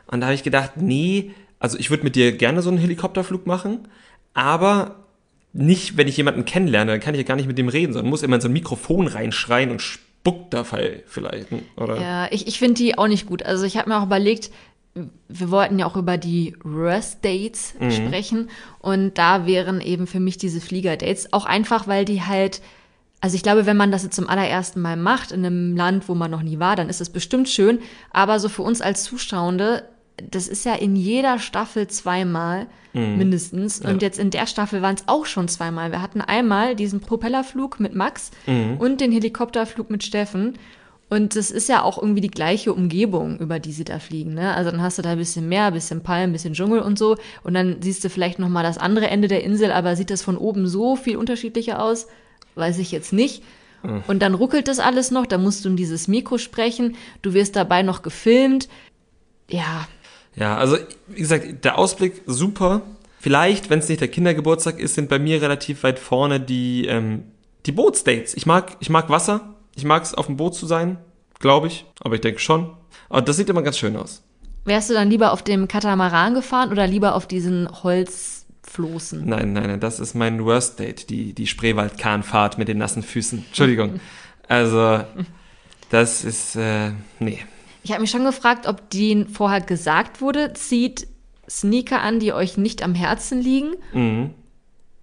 [0.06, 3.46] Und da habe ich gedacht, nee, also ich würde mit dir gerne so einen Helikopterflug
[3.46, 3.88] machen,
[4.34, 5.04] aber
[5.52, 8.10] nicht, wenn ich jemanden kennenlerne, dann kann ich ja gar nicht mit dem reden, sondern
[8.10, 12.00] muss immer in so ein Mikrofon reinschreien und spuckt dabei vielleicht, oder?
[12.00, 13.42] Ja, ich, ich finde die auch nicht gut.
[13.42, 14.50] Also ich habe mir auch überlegt,
[15.28, 20.38] wir wollten ja auch über die Worst Dates sprechen und da wären eben für mich
[20.38, 22.60] diese Fliegerdates auch einfach, weil die halt,
[23.20, 26.14] also ich glaube, wenn man das jetzt zum allerersten Mal macht in einem Land, wo
[26.14, 27.80] man noch nie war, dann ist es bestimmt schön,
[28.10, 29.84] aber so für uns als Zuschauende
[30.30, 33.80] das ist ja in jeder Staffel zweimal mindestens.
[33.80, 35.92] Und jetzt in der Staffel waren es auch schon zweimal.
[35.92, 38.30] Wir hatten einmal diesen Propellerflug mit Max
[38.78, 40.54] und den Helikopterflug mit Steffen.
[41.10, 44.34] Und das ist ja auch irgendwie die gleiche Umgebung, über die sie da fliegen.
[44.34, 44.54] Ne?
[44.54, 46.98] Also dann hast du da ein bisschen Meer, ein bisschen Palmen, ein bisschen Dschungel und
[46.98, 47.16] so.
[47.42, 50.22] Und dann siehst du vielleicht noch mal das andere Ende der Insel, aber sieht das
[50.22, 52.08] von oben so viel unterschiedlicher aus?
[52.56, 53.42] Weiß ich jetzt nicht.
[54.08, 57.54] Und dann ruckelt das alles noch, da musst du in dieses Mikro sprechen, du wirst
[57.54, 58.68] dabei noch gefilmt.
[59.48, 59.86] Ja,
[60.34, 62.82] Ja, also wie gesagt, der Ausblick super.
[63.20, 67.24] Vielleicht, wenn es nicht der Kindergeburtstag ist, sind bei mir relativ weit vorne die, ähm,
[67.66, 68.34] die Bootsdates.
[68.34, 69.54] Ich mag, ich mag Wasser.
[69.78, 70.98] Ich mag es, auf dem Boot zu sein,
[71.38, 71.86] glaube ich.
[72.00, 72.72] Aber ich denke schon.
[73.08, 74.24] Aber das sieht immer ganz schön aus.
[74.64, 79.24] wärst du dann lieber auf dem Katamaran gefahren oder lieber auf diesen Holzfloßen?
[79.24, 83.44] Nein, nein, nein, das ist mein Worst Date, die, die Spreewaldkahnfahrt mit den nassen Füßen.
[83.46, 84.00] Entschuldigung.
[84.50, 85.04] Also,
[85.90, 87.38] das ist, äh, nee.
[87.82, 91.06] Ich habe mich schon gefragt, ob denen vorher gesagt wurde, zieht
[91.50, 93.74] Sneaker an, die euch nicht am Herzen liegen.
[93.92, 94.30] Mhm.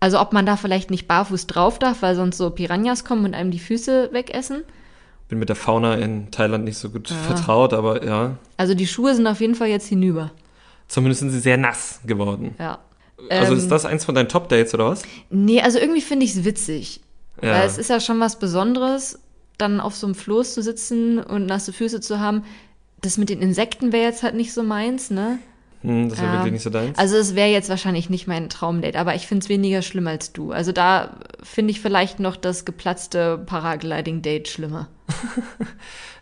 [0.05, 3.33] Also ob man da vielleicht nicht barfuß drauf darf, weil sonst so Piranhas kommen und
[3.33, 4.61] einem die Füße wegessen.
[5.29, 8.37] Bin mit der Fauna in Thailand nicht so gut vertraut, aber ja.
[8.55, 10.29] Also die Schuhe sind auf jeden Fall jetzt hinüber.
[10.87, 12.53] Zumindest sind sie sehr nass geworden.
[12.59, 12.77] Ja.
[13.31, 15.01] Also Ähm, ist das eins von deinen Top-Dates oder was?
[15.31, 17.01] Nee, also irgendwie finde ich es witzig.
[17.41, 17.53] Ja.
[17.53, 19.17] Weil es ist ja schon was Besonderes,
[19.57, 22.43] dann auf so einem Floß zu sitzen und nasse Füße zu haben.
[23.01, 25.39] Das mit den Insekten wäre jetzt halt nicht so meins, ne?
[25.87, 26.33] Hm, das wäre Ja.
[26.39, 26.97] wirklich nicht so deins.
[26.97, 30.33] Also es wäre jetzt wahrscheinlich nicht mein Traumdate, aber ich finde es weniger schlimm als
[30.33, 30.51] du.
[30.51, 34.87] Also da finde ich vielleicht noch das geplatzte Paragliding-Date schlimmer.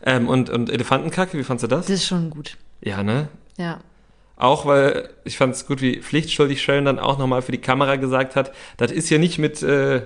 [0.05, 1.85] Ähm, und, und Elefantenkacke, wie fandst du das?
[1.85, 2.57] Das ist schon gut.
[2.81, 3.29] Ja, ne?
[3.57, 3.79] Ja.
[4.35, 7.95] Auch weil ich fand es gut, wie pflichtschuldig Sharon dann auch nochmal für die Kamera
[7.95, 10.01] gesagt hat, das ist ja nicht mit äh,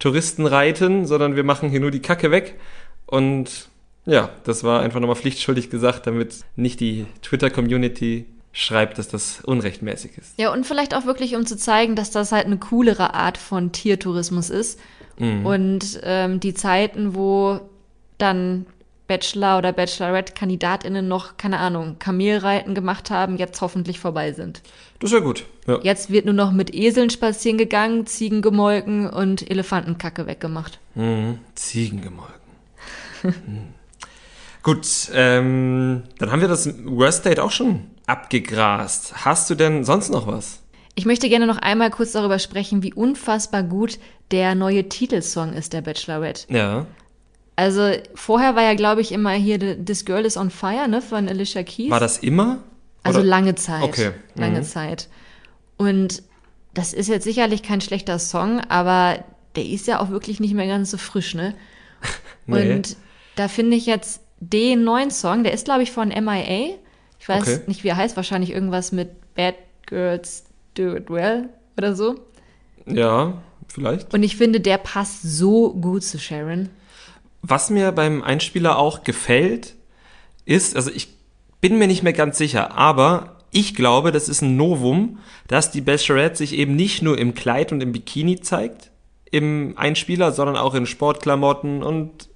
[0.00, 2.58] Touristenreiten, sondern wir machen hier nur die Kacke weg.
[3.06, 3.68] Und
[4.04, 10.16] ja, das war einfach nochmal pflichtschuldig gesagt, damit nicht die Twitter-Community schreibt, dass das unrechtmäßig
[10.16, 10.38] ist.
[10.38, 13.70] Ja, und vielleicht auch wirklich, um zu zeigen, dass das halt eine coolere Art von
[13.70, 14.80] Tiertourismus ist.
[15.18, 17.60] Und ähm, die Zeiten, wo
[18.18, 18.66] dann
[19.06, 24.62] Bachelor oder Bachelorette-KandidatInnen noch, keine Ahnung, Kamelreiten gemacht haben, jetzt hoffentlich vorbei sind.
[24.98, 25.44] Das gut.
[25.66, 25.78] Ja.
[25.82, 30.80] Jetzt wird nur noch mit Eseln spazieren gegangen, Ziegen gemolken und Elefantenkacke weggemacht.
[30.94, 31.38] Mhm.
[31.54, 32.34] Ziegen gemolken.
[34.66, 34.72] Mhm.
[34.74, 39.24] Gut, ähm, dann haben wir das Worst Date auch schon abgegrast.
[39.24, 40.60] Hast du denn sonst noch was?
[40.94, 43.98] Ich möchte gerne noch einmal kurz darüber sprechen, wie unfassbar gut
[44.30, 46.52] der neue Titelsong ist der Bachelorette.
[46.52, 46.86] Ja.
[47.54, 51.28] Also vorher war ja, glaube ich, immer hier This Girl is on Fire, ne, von
[51.28, 51.90] Alicia Keys.
[51.90, 52.58] War das immer?
[53.02, 53.82] also Oder- lange Zeit.
[53.82, 54.10] Okay.
[54.34, 54.64] Lange Mhm.
[54.64, 55.08] Zeit.
[55.76, 56.22] Und
[56.74, 59.24] das ist jetzt sicherlich kein schlechter Song, aber
[59.54, 61.54] der ist ja auch wirklich nicht mehr ganz so frisch, ne?
[62.46, 62.74] Nee.
[62.74, 62.96] Und
[63.36, 66.74] da finde ich jetzt den neuen Song, der ist, glaube ich, von MIA.
[67.18, 67.60] Ich weiß Okay.
[67.66, 69.54] nicht, wie er heißt, wahrscheinlich irgendwas mit Bad
[69.86, 70.44] Girls
[70.74, 72.16] Do It Well oder so.
[72.86, 74.12] Ja, vielleicht.
[74.14, 76.68] Und ich finde, der passt so gut zu Sharon.
[77.42, 79.74] Was mir beim Einspieler auch gefällt,
[80.44, 81.08] ist, also ich
[81.60, 85.18] bin mir nicht mehr ganz sicher, aber ich glaube, das ist ein Novum,
[85.48, 88.90] dass die Bachelorette sich eben nicht nur im Kleid und im Bikini zeigt,
[89.30, 92.28] im Einspieler, sondern auch in Sportklamotten und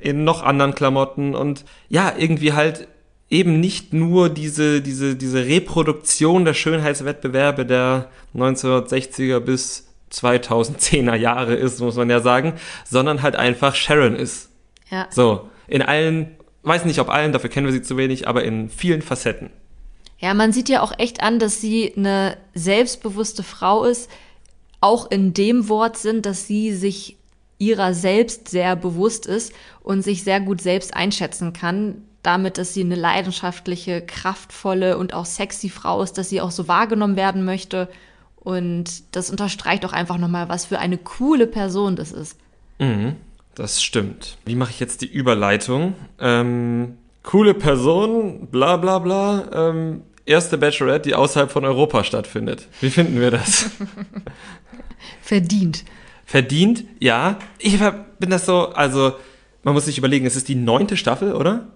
[0.00, 2.88] in noch anderen Klamotten und ja, irgendwie halt
[3.28, 11.80] eben nicht nur diese, diese, diese Reproduktion der Schönheitswettbewerbe der 1960er bis 2010er Jahre ist,
[11.80, 12.54] muss man ja sagen,
[12.84, 14.50] sondern halt einfach Sharon ist.
[14.90, 15.08] Ja.
[15.10, 18.70] So, in allen, weiß nicht ob allen, dafür kennen wir sie zu wenig, aber in
[18.70, 19.50] vielen Facetten.
[20.18, 24.10] Ja, man sieht ja auch echt an, dass sie eine selbstbewusste Frau ist,
[24.80, 27.16] auch in dem Wort sind, dass sie sich
[27.58, 32.82] ihrer selbst sehr bewusst ist und sich sehr gut selbst einschätzen kann, damit, dass sie
[32.82, 37.88] eine leidenschaftliche, kraftvolle und auch sexy Frau ist, dass sie auch so wahrgenommen werden möchte.
[38.36, 42.36] Und das unterstreicht auch einfach nochmal, was für eine coole Person das ist.
[43.54, 44.36] Das stimmt.
[44.44, 45.94] Wie mache ich jetzt die Überleitung?
[46.20, 49.48] Ähm, coole Person, bla bla bla.
[49.52, 52.68] Ähm, erste Bachelorette, die außerhalb von Europa stattfindet.
[52.80, 53.70] Wie finden wir das?
[55.22, 55.84] Verdient.
[56.26, 56.84] Verdient?
[56.98, 57.38] Ja.
[57.58, 57.78] Ich
[58.18, 59.14] bin das so, also
[59.62, 61.68] man muss sich überlegen, es ist die neunte Staffel, oder?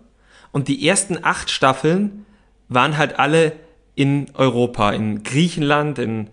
[0.52, 2.26] Und die ersten acht Staffeln
[2.68, 3.52] waren halt alle
[3.94, 6.28] in Europa, in Griechenland, in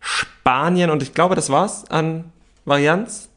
[0.00, 2.32] Spanien und ich glaube, das war's an
[2.64, 3.28] Varianz.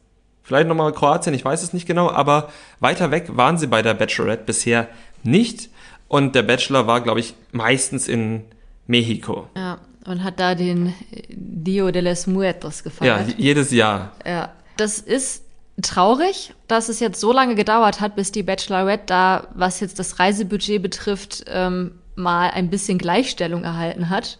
[0.42, 3.94] Vielleicht nochmal Kroatien, ich weiß es nicht genau, aber weiter weg waren sie bei der
[3.94, 4.88] Bachelorette bisher
[5.22, 5.70] nicht.
[6.08, 8.44] Und der Bachelor war, glaube ich, meistens in
[8.86, 9.48] Mexiko.
[9.56, 9.78] Ja.
[10.06, 10.94] Und hat da den
[11.28, 13.34] Dio de los Muertos Ja, gefeiert.
[13.38, 14.12] jedes Jahr.
[14.26, 15.44] Ja, das ist
[15.82, 20.18] traurig, dass es jetzt so lange gedauert hat, bis die Bachelorette da, was jetzt das
[20.18, 24.38] Reisebudget betrifft, ähm, mal ein bisschen Gleichstellung erhalten hat.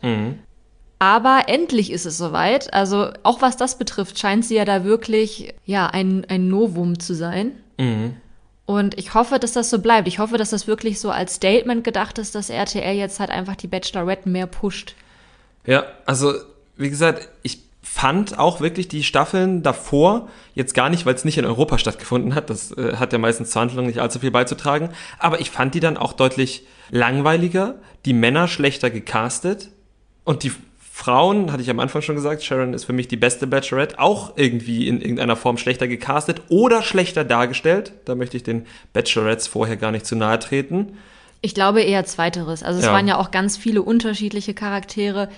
[0.99, 2.73] Aber endlich ist es soweit.
[2.75, 7.15] Also auch was das betrifft, scheint sie ja da wirklich ja ein, ein Novum zu
[7.15, 7.53] sein.
[8.67, 10.07] Und ich hoffe, dass das so bleibt.
[10.09, 13.57] Ich hoffe, dass das wirklich so als Statement gedacht ist, dass RTL jetzt halt einfach
[13.57, 14.95] die Bachelorette mehr pusht.
[15.67, 16.35] Ja, also
[16.77, 21.39] wie gesagt, ich fand auch wirklich die Staffeln davor, jetzt gar nicht, weil es nicht
[21.39, 24.91] in Europa stattgefunden hat, das äh, hat ja meistens zur Handlung nicht allzu viel beizutragen,
[25.19, 29.71] aber ich fand die dann auch deutlich langweiliger, die Männer schlechter gecastet
[30.25, 30.53] und die
[30.93, 34.37] Frauen, hatte ich am Anfang schon gesagt, Sharon ist für mich die beste Bachelorette, auch
[34.37, 37.95] irgendwie in irgendeiner Form schlechter gecastet oder schlechter dargestellt.
[38.05, 40.99] Da möchte ich den Bachelorettes vorher gar nicht zu nahe treten.
[41.41, 42.63] Ich glaube eher zweiteres.
[42.63, 42.93] Also es Ja.
[42.93, 45.31] waren ja auch ganz viele unterschiedliche Charaktere.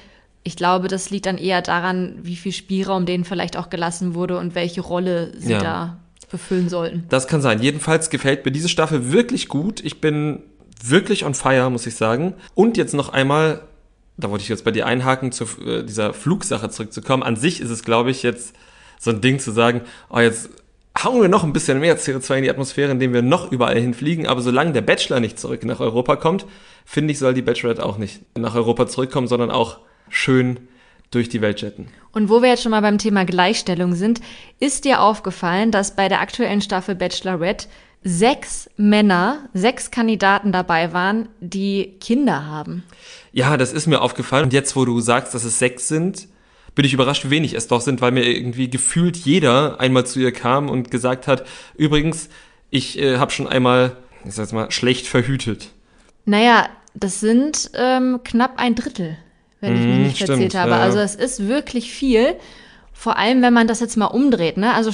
[0.45, 4.39] Ich glaube, das liegt dann eher daran, wie viel Spielraum denen vielleicht auch gelassen wurde
[4.39, 5.61] und welche Rolle sie Ja.
[5.61, 5.97] da
[6.31, 7.05] befüllen sollten.
[7.11, 7.61] Das kann sein.
[7.63, 9.81] Jedenfalls gefällt mir diese Staffel wirklich gut.
[9.85, 10.43] Ich bin
[10.83, 12.35] wirklich on fire, muss ich sagen.
[12.55, 13.61] Und jetzt noch einmal,
[14.17, 17.23] da wollte ich jetzt bei dir einhaken, zu äh, dieser Flugsache zurückzukommen.
[17.23, 18.55] An sich ist es, glaube ich, jetzt
[18.99, 20.49] so ein Ding zu sagen, oh, jetzt
[21.05, 24.27] hauen wir noch ein bisschen mehr CO2 in die Atmosphäre, indem wir noch überall hinfliegen.
[24.27, 26.47] Aber solange der Bachelor nicht zurück nach Europa kommt,
[26.85, 30.69] finde ich, soll die Bachelorette auch nicht nach Europa zurückkommen, sondern auch schön
[31.11, 31.89] durch die Welt jetten.
[32.13, 34.21] Und wo wir jetzt schon mal beim Thema Gleichstellung sind,
[34.61, 37.69] ist dir aufgefallen, dass bei der aktuellen Staffel Bachelorette
[38.05, 42.83] sechs Männer, sechs Kandidaten dabei waren, die Kinder haben.
[43.33, 44.45] Ja, das ist mir aufgefallen.
[44.45, 46.29] Und jetzt, wo du sagst, dass es sechs sind,
[46.75, 50.21] bin ich überrascht, wie wenig es doch sind, weil mir irgendwie gefühlt jeder einmal zu
[50.21, 52.29] ihr kam und gesagt hat, übrigens,
[52.71, 55.71] ich äh, habe schon einmal, ich sag jetzt mal, schlecht verhütet.
[56.25, 59.17] Naja, das sind ähm, knapp ein Drittel,
[59.63, 60.73] wenn ich mich Mhm, nicht stimmt, verzählt habe.
[60.73, 60.79] ja.
[60.81, 62.35] Also es ist wirklich viel.
[62.93, 64.59] Vor allem, wenn man das jetzt mal umdreht.
[64.59, 64.75] Ne?
[64.75, 64.91] Also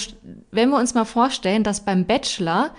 [0.52, 2.70] wenn wir uns mal vorstellen, dass beim Bachelor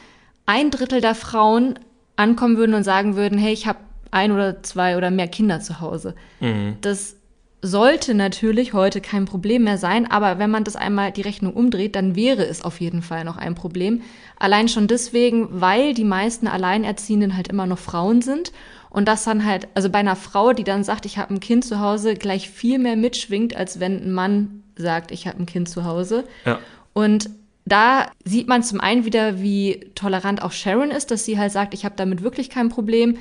[0.46, 1.78] ein Drittel der Frauen
[2.16, 3.80] ankommen würden und sagen würden, hey, ich habe
[4.12, 6.16] ein oder zwei oder mehr Kinder zu Hause.
[6.40, 6.78] Mhm.
[6.82, 7.16] Das
[7.62, 11.94] sollte natürlich heute kein Problem mehr sein, aber wenn man das einmal die Rechnung umdreht,
[11.96, 14.02] dann wäre es auf jeden Fall noch ein Problem.
[14.40, 18.54] Allein schon deswegen, weil die meisten Alleinerziehenden halt immer noch Frauen sind
[18.90, 21.64] und das dann halt, also bei einer Frau, die dann sagt, ich habe ein Kind
[21.64, 25.70] zu Hause, gleich viel mehr mitschwingt, als wenn ein Mann sagt, ich habe ein Kind
[25.70, 26.24] zu Hause.
[26.46, 26.60] Ja.
[26.94, 27.30] Und
[27.66, 31.74] da sieht man zum einen wieder, wie tolerant auch Sharon ist, dass sie halt sagt,
[31.74, 33.18] ich habe damit wirklich kein Problem.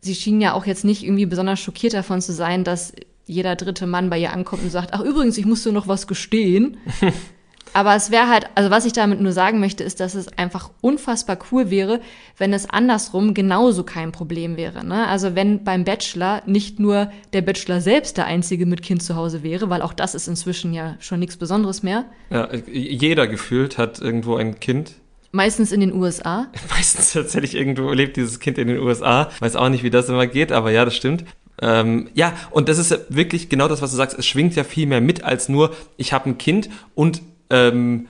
[0.00, 2.94] Sie schien ja auch jetzt nicht irgendwie besonders schockiert davon zu sein, dass
[3.26, 6.06] jeder dritte Mann bei ihr ankommt und sagt, ach übrigens, ich muss dir noch was
[6.06, 6.78] gestehen.
[7.72, 10.70] Aber es wäre halt, also was ich damit nur sagen möchte, ist, dass es einfach
[10.80, 12.00] unfassbar cool wäre,
[12.36, 14.84] wenn es andersrum genauso kein Problem wäre.
[14.84, 15.06] Ne?
[15.06, 19.42] Also wenn beim Bachelor nicht nur der Bachelor selbst der Einzige mit Kind zu Hause
[19.42, 22.06] wäre, weil auch das ist inzwischen ja schon nichts Besonderes mehr.
[22.30, 24.94] ja, jeder gefühlt hat irgendwo ein Kind.
[25.32, 26.48] Meistens in den USA.
[26.70, 29.30] Meistens tatsächlich irgendwo lebt dieses Kind in den USA.
[29.38, 31.24] Weiß auch nicht, wie das immer geht, aber ja, das stimmt.
[31.62, 34.18] Ähm, ja, und das ist wirklich genau das, was du sagst.
[34.18, 38.06] Es schwingt ja viel mehr mit als nur, ich habe ein Kind und ähm,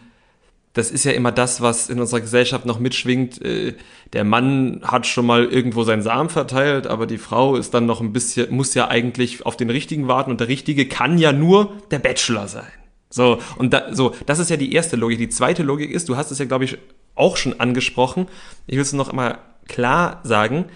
[0.72, 3.42] das ist ja immer das, was in unserer Gesellschaft noch mitschwingt.
[3.42, 3.74] Äh,
[4.12, 8.00] der Mann hat schon mal irgendwo seinen Samen verteilt, aber die Frau ist dann noch
[8.00, 11.72] ein bisschen, muss ja eigentlich auf den Richtigen warten und der Richtige kann ja nur
[11.90, 12.70] der Bachelor sein.
[13.08, 15.18] So, und da, so, das ist ja die erste Logik.
[15.18, 16.78] Die zweite Logik ist, du hast es ja, glaube ich,
[17.16, 18.28] auch schon angesprochen.
[18.68, 20.66] Ich will es noch einmal klar sagen,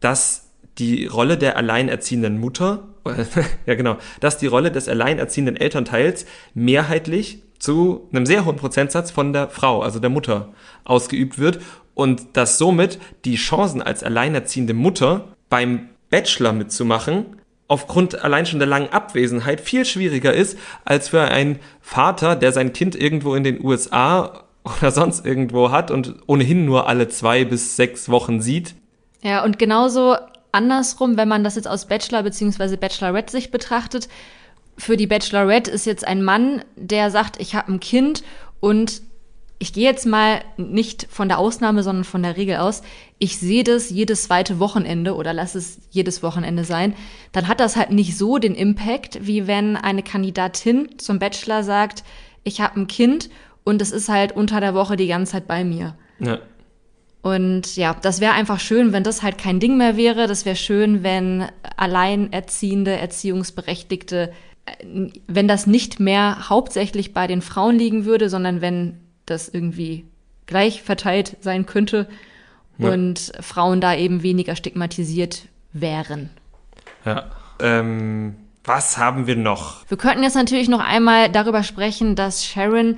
[0.00, 2.88] dass die Rolle der alleinerziehenden Mutter,
[3.66, 9.32] ja genau, dass die Rolle des alleinerziehenden Elternteils mehrheitlich zu einem sehr hohen Prozentsatz von
[9.32, 10.52] der Frau, also der Mutter,
[10.84, 11.60] ausgeübt wird
[11.94, 17.36] und dass somit die Chancen als alleinerziehende Mutter beim Bachelor mitzumachen
[17.68, 22.72] aufgrund allein schon der langen Abwesenheit viel schwieriger ist als für einen Vater, der sein
[22.72, 27.76] Kind irgendwo in den USA oder sonst irgendwo hat und ohnehin nur alle zwei bis
[27.76, 28.74] sechs Wochen sieht.
[29.22, 30.16] Ja, und genauso
[30.52, 32.76] andersrum, wenn man das jetzt aus Bachelor- bzw.
[32.76, 34.08] Bachelorette-Sicht betrachtet,
[34.76, 38.22] für die Bachelorette ist jetzt ein Mann, der sagt, ich habe ein Kind
[38.60, 39.02] und
[39.58, 42.82] ich gehe jetzt mal nicht von der Ausnahme, sondern von der Regel aus.
[43.18, 46.94] Ich sehe das jedes zweite Wochenende oder lass es jedes Wochenende sein.
[47.32, 52.04] Dann hat das halt nicht so den Impact, wie wenn eine Kandidatin zum Bachelor sagt,
[52.42, 53.30] ich habe ein Kind
[53.62, 55.96] und es ist halt unter der Woche die ganze Zeit bei mir.
[56.18, 56.40] Ja.
[57.22, 60.26] Und ja, das wäre einfach schön, wenn das halt kein Ding mehr wäre.
[60.26, 61.46] Das wäre schön, wenn
[61.76, 64.30] alleinerziehende, Erziehungsberechtigte,
[65.26, 70.04] wenn das nicht mehr hauptsächlich bei den Frauen liegen würde, sondern wenn das irgendwie
[70.46, 72.08] gleich verteilt sein könnte
[72.78, 72.90] Ja.
[72.90, 76.30] und Frauen da eben weniger stigmatisiert wären.
[77.04, 77.24] ja.
[77.60, 78.34] Ähm,
[78.64, 79.88] was haben wir noch?
[79.88, 82.96] Wir könnten jetzt natürlich noch einmal darüber sprechen, dass Sharon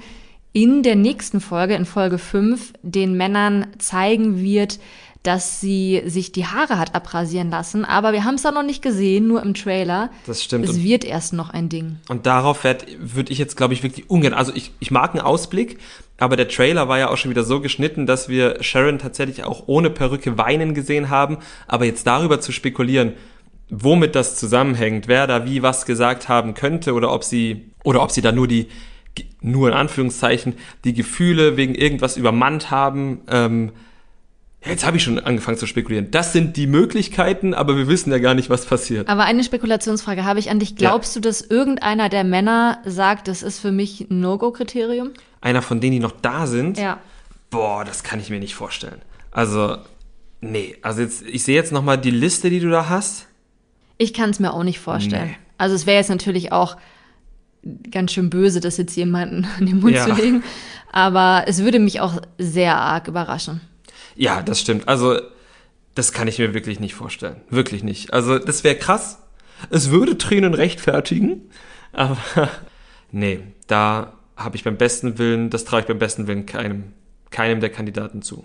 [0.52, 4.78] in der nächsten Folge, in Folge 5, den Männern zeigen wird,
[5.26, 7.84] dass sie sich die Haare hat abrasieren lassen.
[7.84, 10.10] Aber wir haben es da noch nicht gesehen, nur im Trailer.
[10.26, 10.68] Das stimmt.
[10.68, 11.96] Es wird erst noch ein Ding.
[12.08, 14.34] Und darauf würde ich jetzt, glaube ich, wirklich ungern.
[14.34, 15.78] Also ich, ich mag einen Ausblick,
[16.18, 19.64] aber der Trailer war ja auch schon wieder so geschnitten, dass wir Sharon tatsächlich auch
[19.66, 21.38] ohne Perücke weinen gesehen haben.
[21.66, 23.14] Aber jetzt darüber zu spekulieren,
[23.68, 28.12] womit das zusammenhängt, wer da wie was gesagt haben könnte oder ob sie oder ob
[28.12, 28.68] sie da nur die
[29.40, 30.54] nur in Anführungszeichen
[30.84, 33.22] die Gefühle wegen irgendwas übermannt haben.
[33.28, 33.72] Ähm,
[34.68, 36.10] Jetzt habe ich schon angefangen zu spekulieren.
[36.10, 39.08] Das sind die Möglichkeiten, aber wir wissen ja gar nicht, was passiert.
[39.08, 40.76] Aber eine Spekulationsfrage habe ich an dich.
[40.76, 41.20] Glaubst ja.
[41.20, 45.10] du, dass irgendeiner der Männer sagt, das ist für mich ein No-Go-Kriterium?
[45.40, 46.78] Einer von denen, die noch da sind?
[46.78, 46.98] Ja.
[47.50, 49.00] Boah, das kann ich mir nicht vorstellen.
[49.30, 49.76] Also,
[50.40, 50.76] nee.
[50.82, 53.26] Also jetzt, ich sehe jetzt nochmal die Liste, die du da hast.
[53.98, 55.28] Ich kann es mir auch nicht vorstellen.
[55.28, 55.36] Nee.
[55.58, 56.76] Also es wäre jetzt natürlich auch
[57.90, 60.04] ganz schön böse, das jetzt jemanden an den Mund ja.
[60.04, 60.42] zu legen.
[60.92, 63.60] Aber es würde mich auch sehr arg überraschen.
[64.16, 64.88] Ja, das stimmt.
[64.88, 65.20] Also,
[65.94, 67.40] das kann ich mir wirklich nicht vorstellen.
[67.50, 68.12] Wirklich nicht.
[68.12, 69.18] Also, das wäre krass.
[69.70, 71.50] Es würde Tränen rechtfertigen.
[71.92, 72.50] Aber
[73.12, 76.92] nee, da habe ich beim besten Willen, das traue ich beim besten Willen keinem,
[77.30, 78.44] keinem der Kandidaten zu.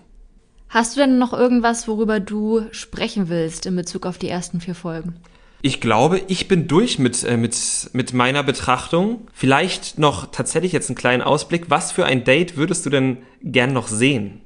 [0.70, 4.76] Hast du denn noch irgendwas, worüber du sprechen willst in Bezug auf die ersten vier
[4.76, 5.16] Folgen?
[5.62, 7.56] Ich glaube, ich bin durch mit, äh, mit,
[7.94, 9.28] mit meiner Betrachtung.
[9.34, 11.70] Vielleicht noch tatsächlich jetzt einen kleinen Ausblick.
[11.70, 14.42] Was für ein Date würdest du denn gern noch sehen?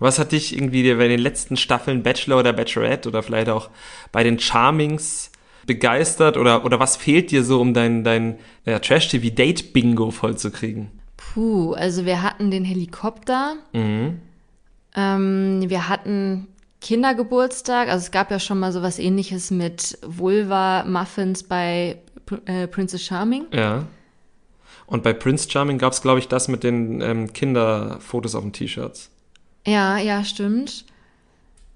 [0.00, 3.70] Was hat dich irgendwie bei den letzten Staffeln Bachelor oder Bachelorette oder vielleicht auch
[4.10, 5.30] bei den Charmings
[5.66, 10.90] begeistert oder, oder was fehlt dir so, um dein, dein ja, Trash-TV-Date-Bingo vollzukriegen?
[11.16, 13.56] Puh, also wir hatten den Helikopter.
[13.72, 14.20] Mhm.
[14.96, 16.48] Ähm, wir hatten
[16.80, 17.88] Kindergeburtstag.
[17.88, 21.98] Also es gab ja schon mal sowas ähnliches mit Vulva-Muffins bei
[22.46, 23.44] äh, Princess Charming.
[23.52, 23.84] Ja.
[24.86, 28.52] Und bei Prince Charming gab es, glaube ich, das mit den ähm, Kinderfotos auf den
[28.52, 29.10] T-Shirts.
[29.66, 30.84] Ja, ja, stimmt.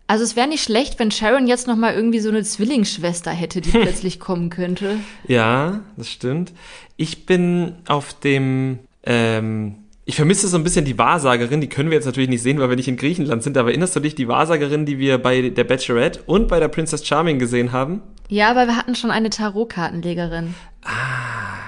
[0.07, 3.61] Also es wäre nicht schlecht, wenn Sharon jetzt noch mal irgendwie so eine Zwillingsschwester hätte,
[3.61, 4.99] die plötzlich kommen könnte.
[5.27, 6.53] Ja, das stimmt.
[6.97, 9.77] Ich bin auf dem ähm,
[10.07, 12.69] ich vermisse so ein bisschen die Wahrsagerin, die können wir jetzt natürlich nicht sehen, weil
[12.69, 15.65] wir nicht in Griechenland sind, aber erinnerst du dich die Wahrsagerin, die wir bei der
[15.65, 18.03] Bachelorette und bei der Princess Charming gesehen haben?
[18.29, 20.55] Ja, aber wir hatten schon eine Tarotkartenlegerin.
[20.83, 21.64] Ah.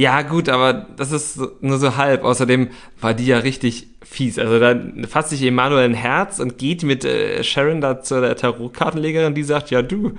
[0.00, 2.24] Ja, gut, aber das ist nur so halb.
[2.24, 2.70] Außerdem
[3.02, 4.38] war die ja richtig fies.
[4.38, 4.74] Also da
[5.06, 9.42] fasst sich Emanuel ein Herz und geht mit äh, Sharon da zu der Tarotkartenlegerin, die
[9.42, 10.12] sagt, ja du,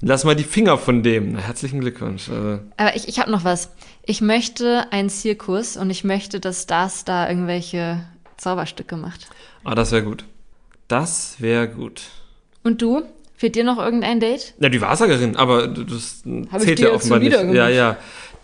[0.00, 1.34] lass mal die Finger von dem.
[1.34, 2.28] Na, herzlichen Glückwunsch.
[2.28, 2.58] Also.
[2.76, 3.70] Aber ich, ich habe noch was.
[4.04, 8.04] Ich möchte einen Zirkus und ich möchte, dass das da irgendwelche
[8.36, 9.28] Zauberstücke macht.
[9.62, 10.24] Ah, das wäre gut.
[10.88, 12.02] Das wäre gut.
[12.64, 13.04] Und du?
[13.36, 14.54] Fehlt dir noch irgendein Date?
[14.58, 17.32] Ja, die Wahrsagerin, aber das Hab zählt ja offenbar nicht.
[17.32, 17.96] Ja, ja.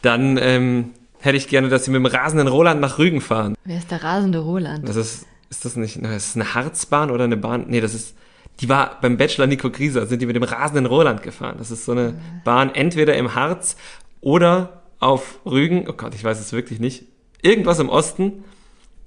[0.02, 0.90] Dann ähm,
[1.20, 3.54] hätte ich gerne, dass sie mit dem rasenden Roland nach Rügen fahren.
[3.64, 4.88] Wer ist der rasende Roland?
[4.88, 7.66] Das ist, ist das nicht, das ist eine Harzbahn oder eine Bahn?
[7.68, 8.16] Nee, das ist,
[8.60, 11.56] die war beim Bachelor Nico Grieser, sind die mit dem rasenden Roland gefahren.
[11.58, 13.76] Das ist so eine Bahn entweder im Harz
[14.20, 15.86] oder auf Rügen.
[15.88, 17.04] Oh Gott, ich weiß es wirklich nicht.
[17.42, 18.44] Irgendwas im Osten.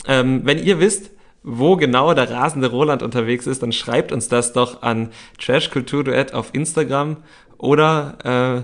[0.07, 1.11] Ähm, wenn ihr wisst,
[1.43, 6.49] wo genau der rasende Roland unterwegs ist, dann schreibt uns das doch an Trashkulturduett auf
[6.53, 7.17] Instagram
[7.57, 8.63] oder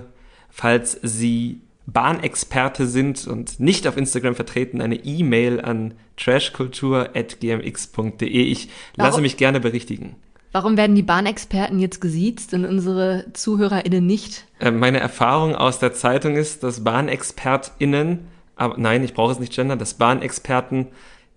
[0.50, 1.60] falls Sie
[1.92, 8.28] Bahnexperte sind und nicht auf Instagram vertreten, eine E-Mail an trashkultur.gmx.de.
[8.28, 9.22] Ich lasse Warum?
[9.22, 10.16] mich gerne berichtigen.
[10.52, 14.46] Warum werden die Bahnexperten jetzt gesiezt und unsere ZuhörerInnen nicht?
[14.58, 18.26] Äh, meine Erfahrung aus der Zeitung ist, dass BahnexpertInnen,
[18.56, 20.88] aber nein, ich brauche es nicht gendern, dass Bahnexperten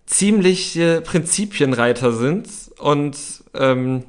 [0.06, 2.48] ziemlich äh, Prinzipienreiter sind
[2.80, 3.18] und
[3.54, 4.04] ähm,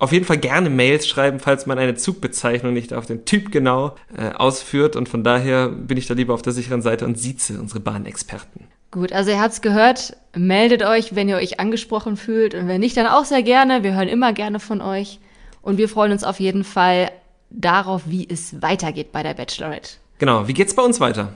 [0.00, 3.96] auf jeden Fall gerne Mails schreiben, falls man eine Zugbezeichnung nicht auf den Typ genau
[4.16, 4.96] äh, ausführt.
[4.96, 8.66] Und von daher bin ich da lieber auf der sicheren Seite und sieze unsere Bahnexperten.
[8.90, 12.96] Gut, also ihr habt's gehört, meldet euch, wenn ihr euch angesprochen fühlt und wenn nicht,
[12.96, 13.82] dann auch sehr gerne.
[13.82, 15.20] Wir hören immer gerne von euch
[15.60, 17.10] und wir freuen uns auf jeden Fall
[17.50, 19.98] darauf, wie es weitergeht bei der Bachelorette.
[20.18, 21.34] Genau, wie geht's bei uns weiter?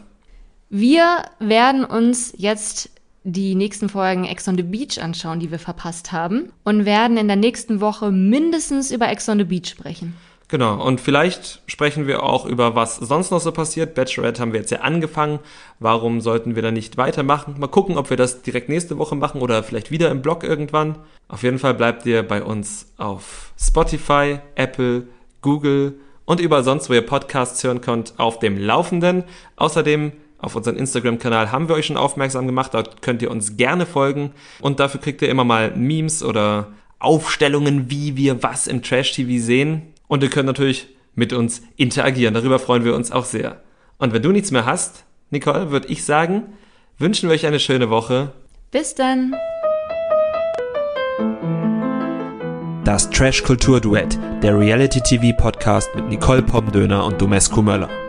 [0.71, 2.91] Wir werden uns jetzt
[3.25, 7.27] die nächsten Folgen Ex on the Beach anschauen, die wir verpasst haben und werden in
[7.27, 10.14] der nächsten Woche mindestens über Ex on the Beach sprechen.
[10.49, 13.95] Genau, und vielleicht sprechen wir auch über was sonst noch so passiert.
[13.95, 15.41] Bachelorette haben wir jetzt ja angefangen.
[15.81, 17.55] Warum sollten wir da nicht weitermachen?
[17.59, 20.99] Mal gucken, ob wir das direkt nächste Woche machen oder vielleicht wieder im Blog irgendwann.
[21.29, 25.09] Auf jeden Fall bleibt ihr bei uns auf Spotify, Apple,
[25.41, 25.95] Google
[26.27, 29.25] und überall sonst, wo ihr Podcasts hören könnt, auf dem Laufenden.
[29.57, 30.12] Außerdem
[30.45, 32.75] auf unseren Instagram-Kanal haben wir euch schon aufmerksam gemacht.
[32.75, 34.33] Dort könnt ihr uns gerne folgen.
[34.61, 36.69] Und dafür kriegt ihr immer mal Memes oder
[36.99, 39.83] Aufstellungen, wie wir was im Trash-TV sehen.
[40.07, 42.35] Und ihr könnt natürlich mit uns interagieren.
[42.35, 43.61] Darüber freuen wir uns auch sehr.
[43.99, 46.45] Und wenn du nichts mehr hast, Nicole, würde ich sagen,
[46.99, 48.33] wünschen wir euch eine schöne Woche.
[48.71, 49.35] Bis dann.
[52.85, 58.04] Das Trash Kultur Duett, der Reality TV Podcast mit Nicole Pomdöner und Domescu Möller.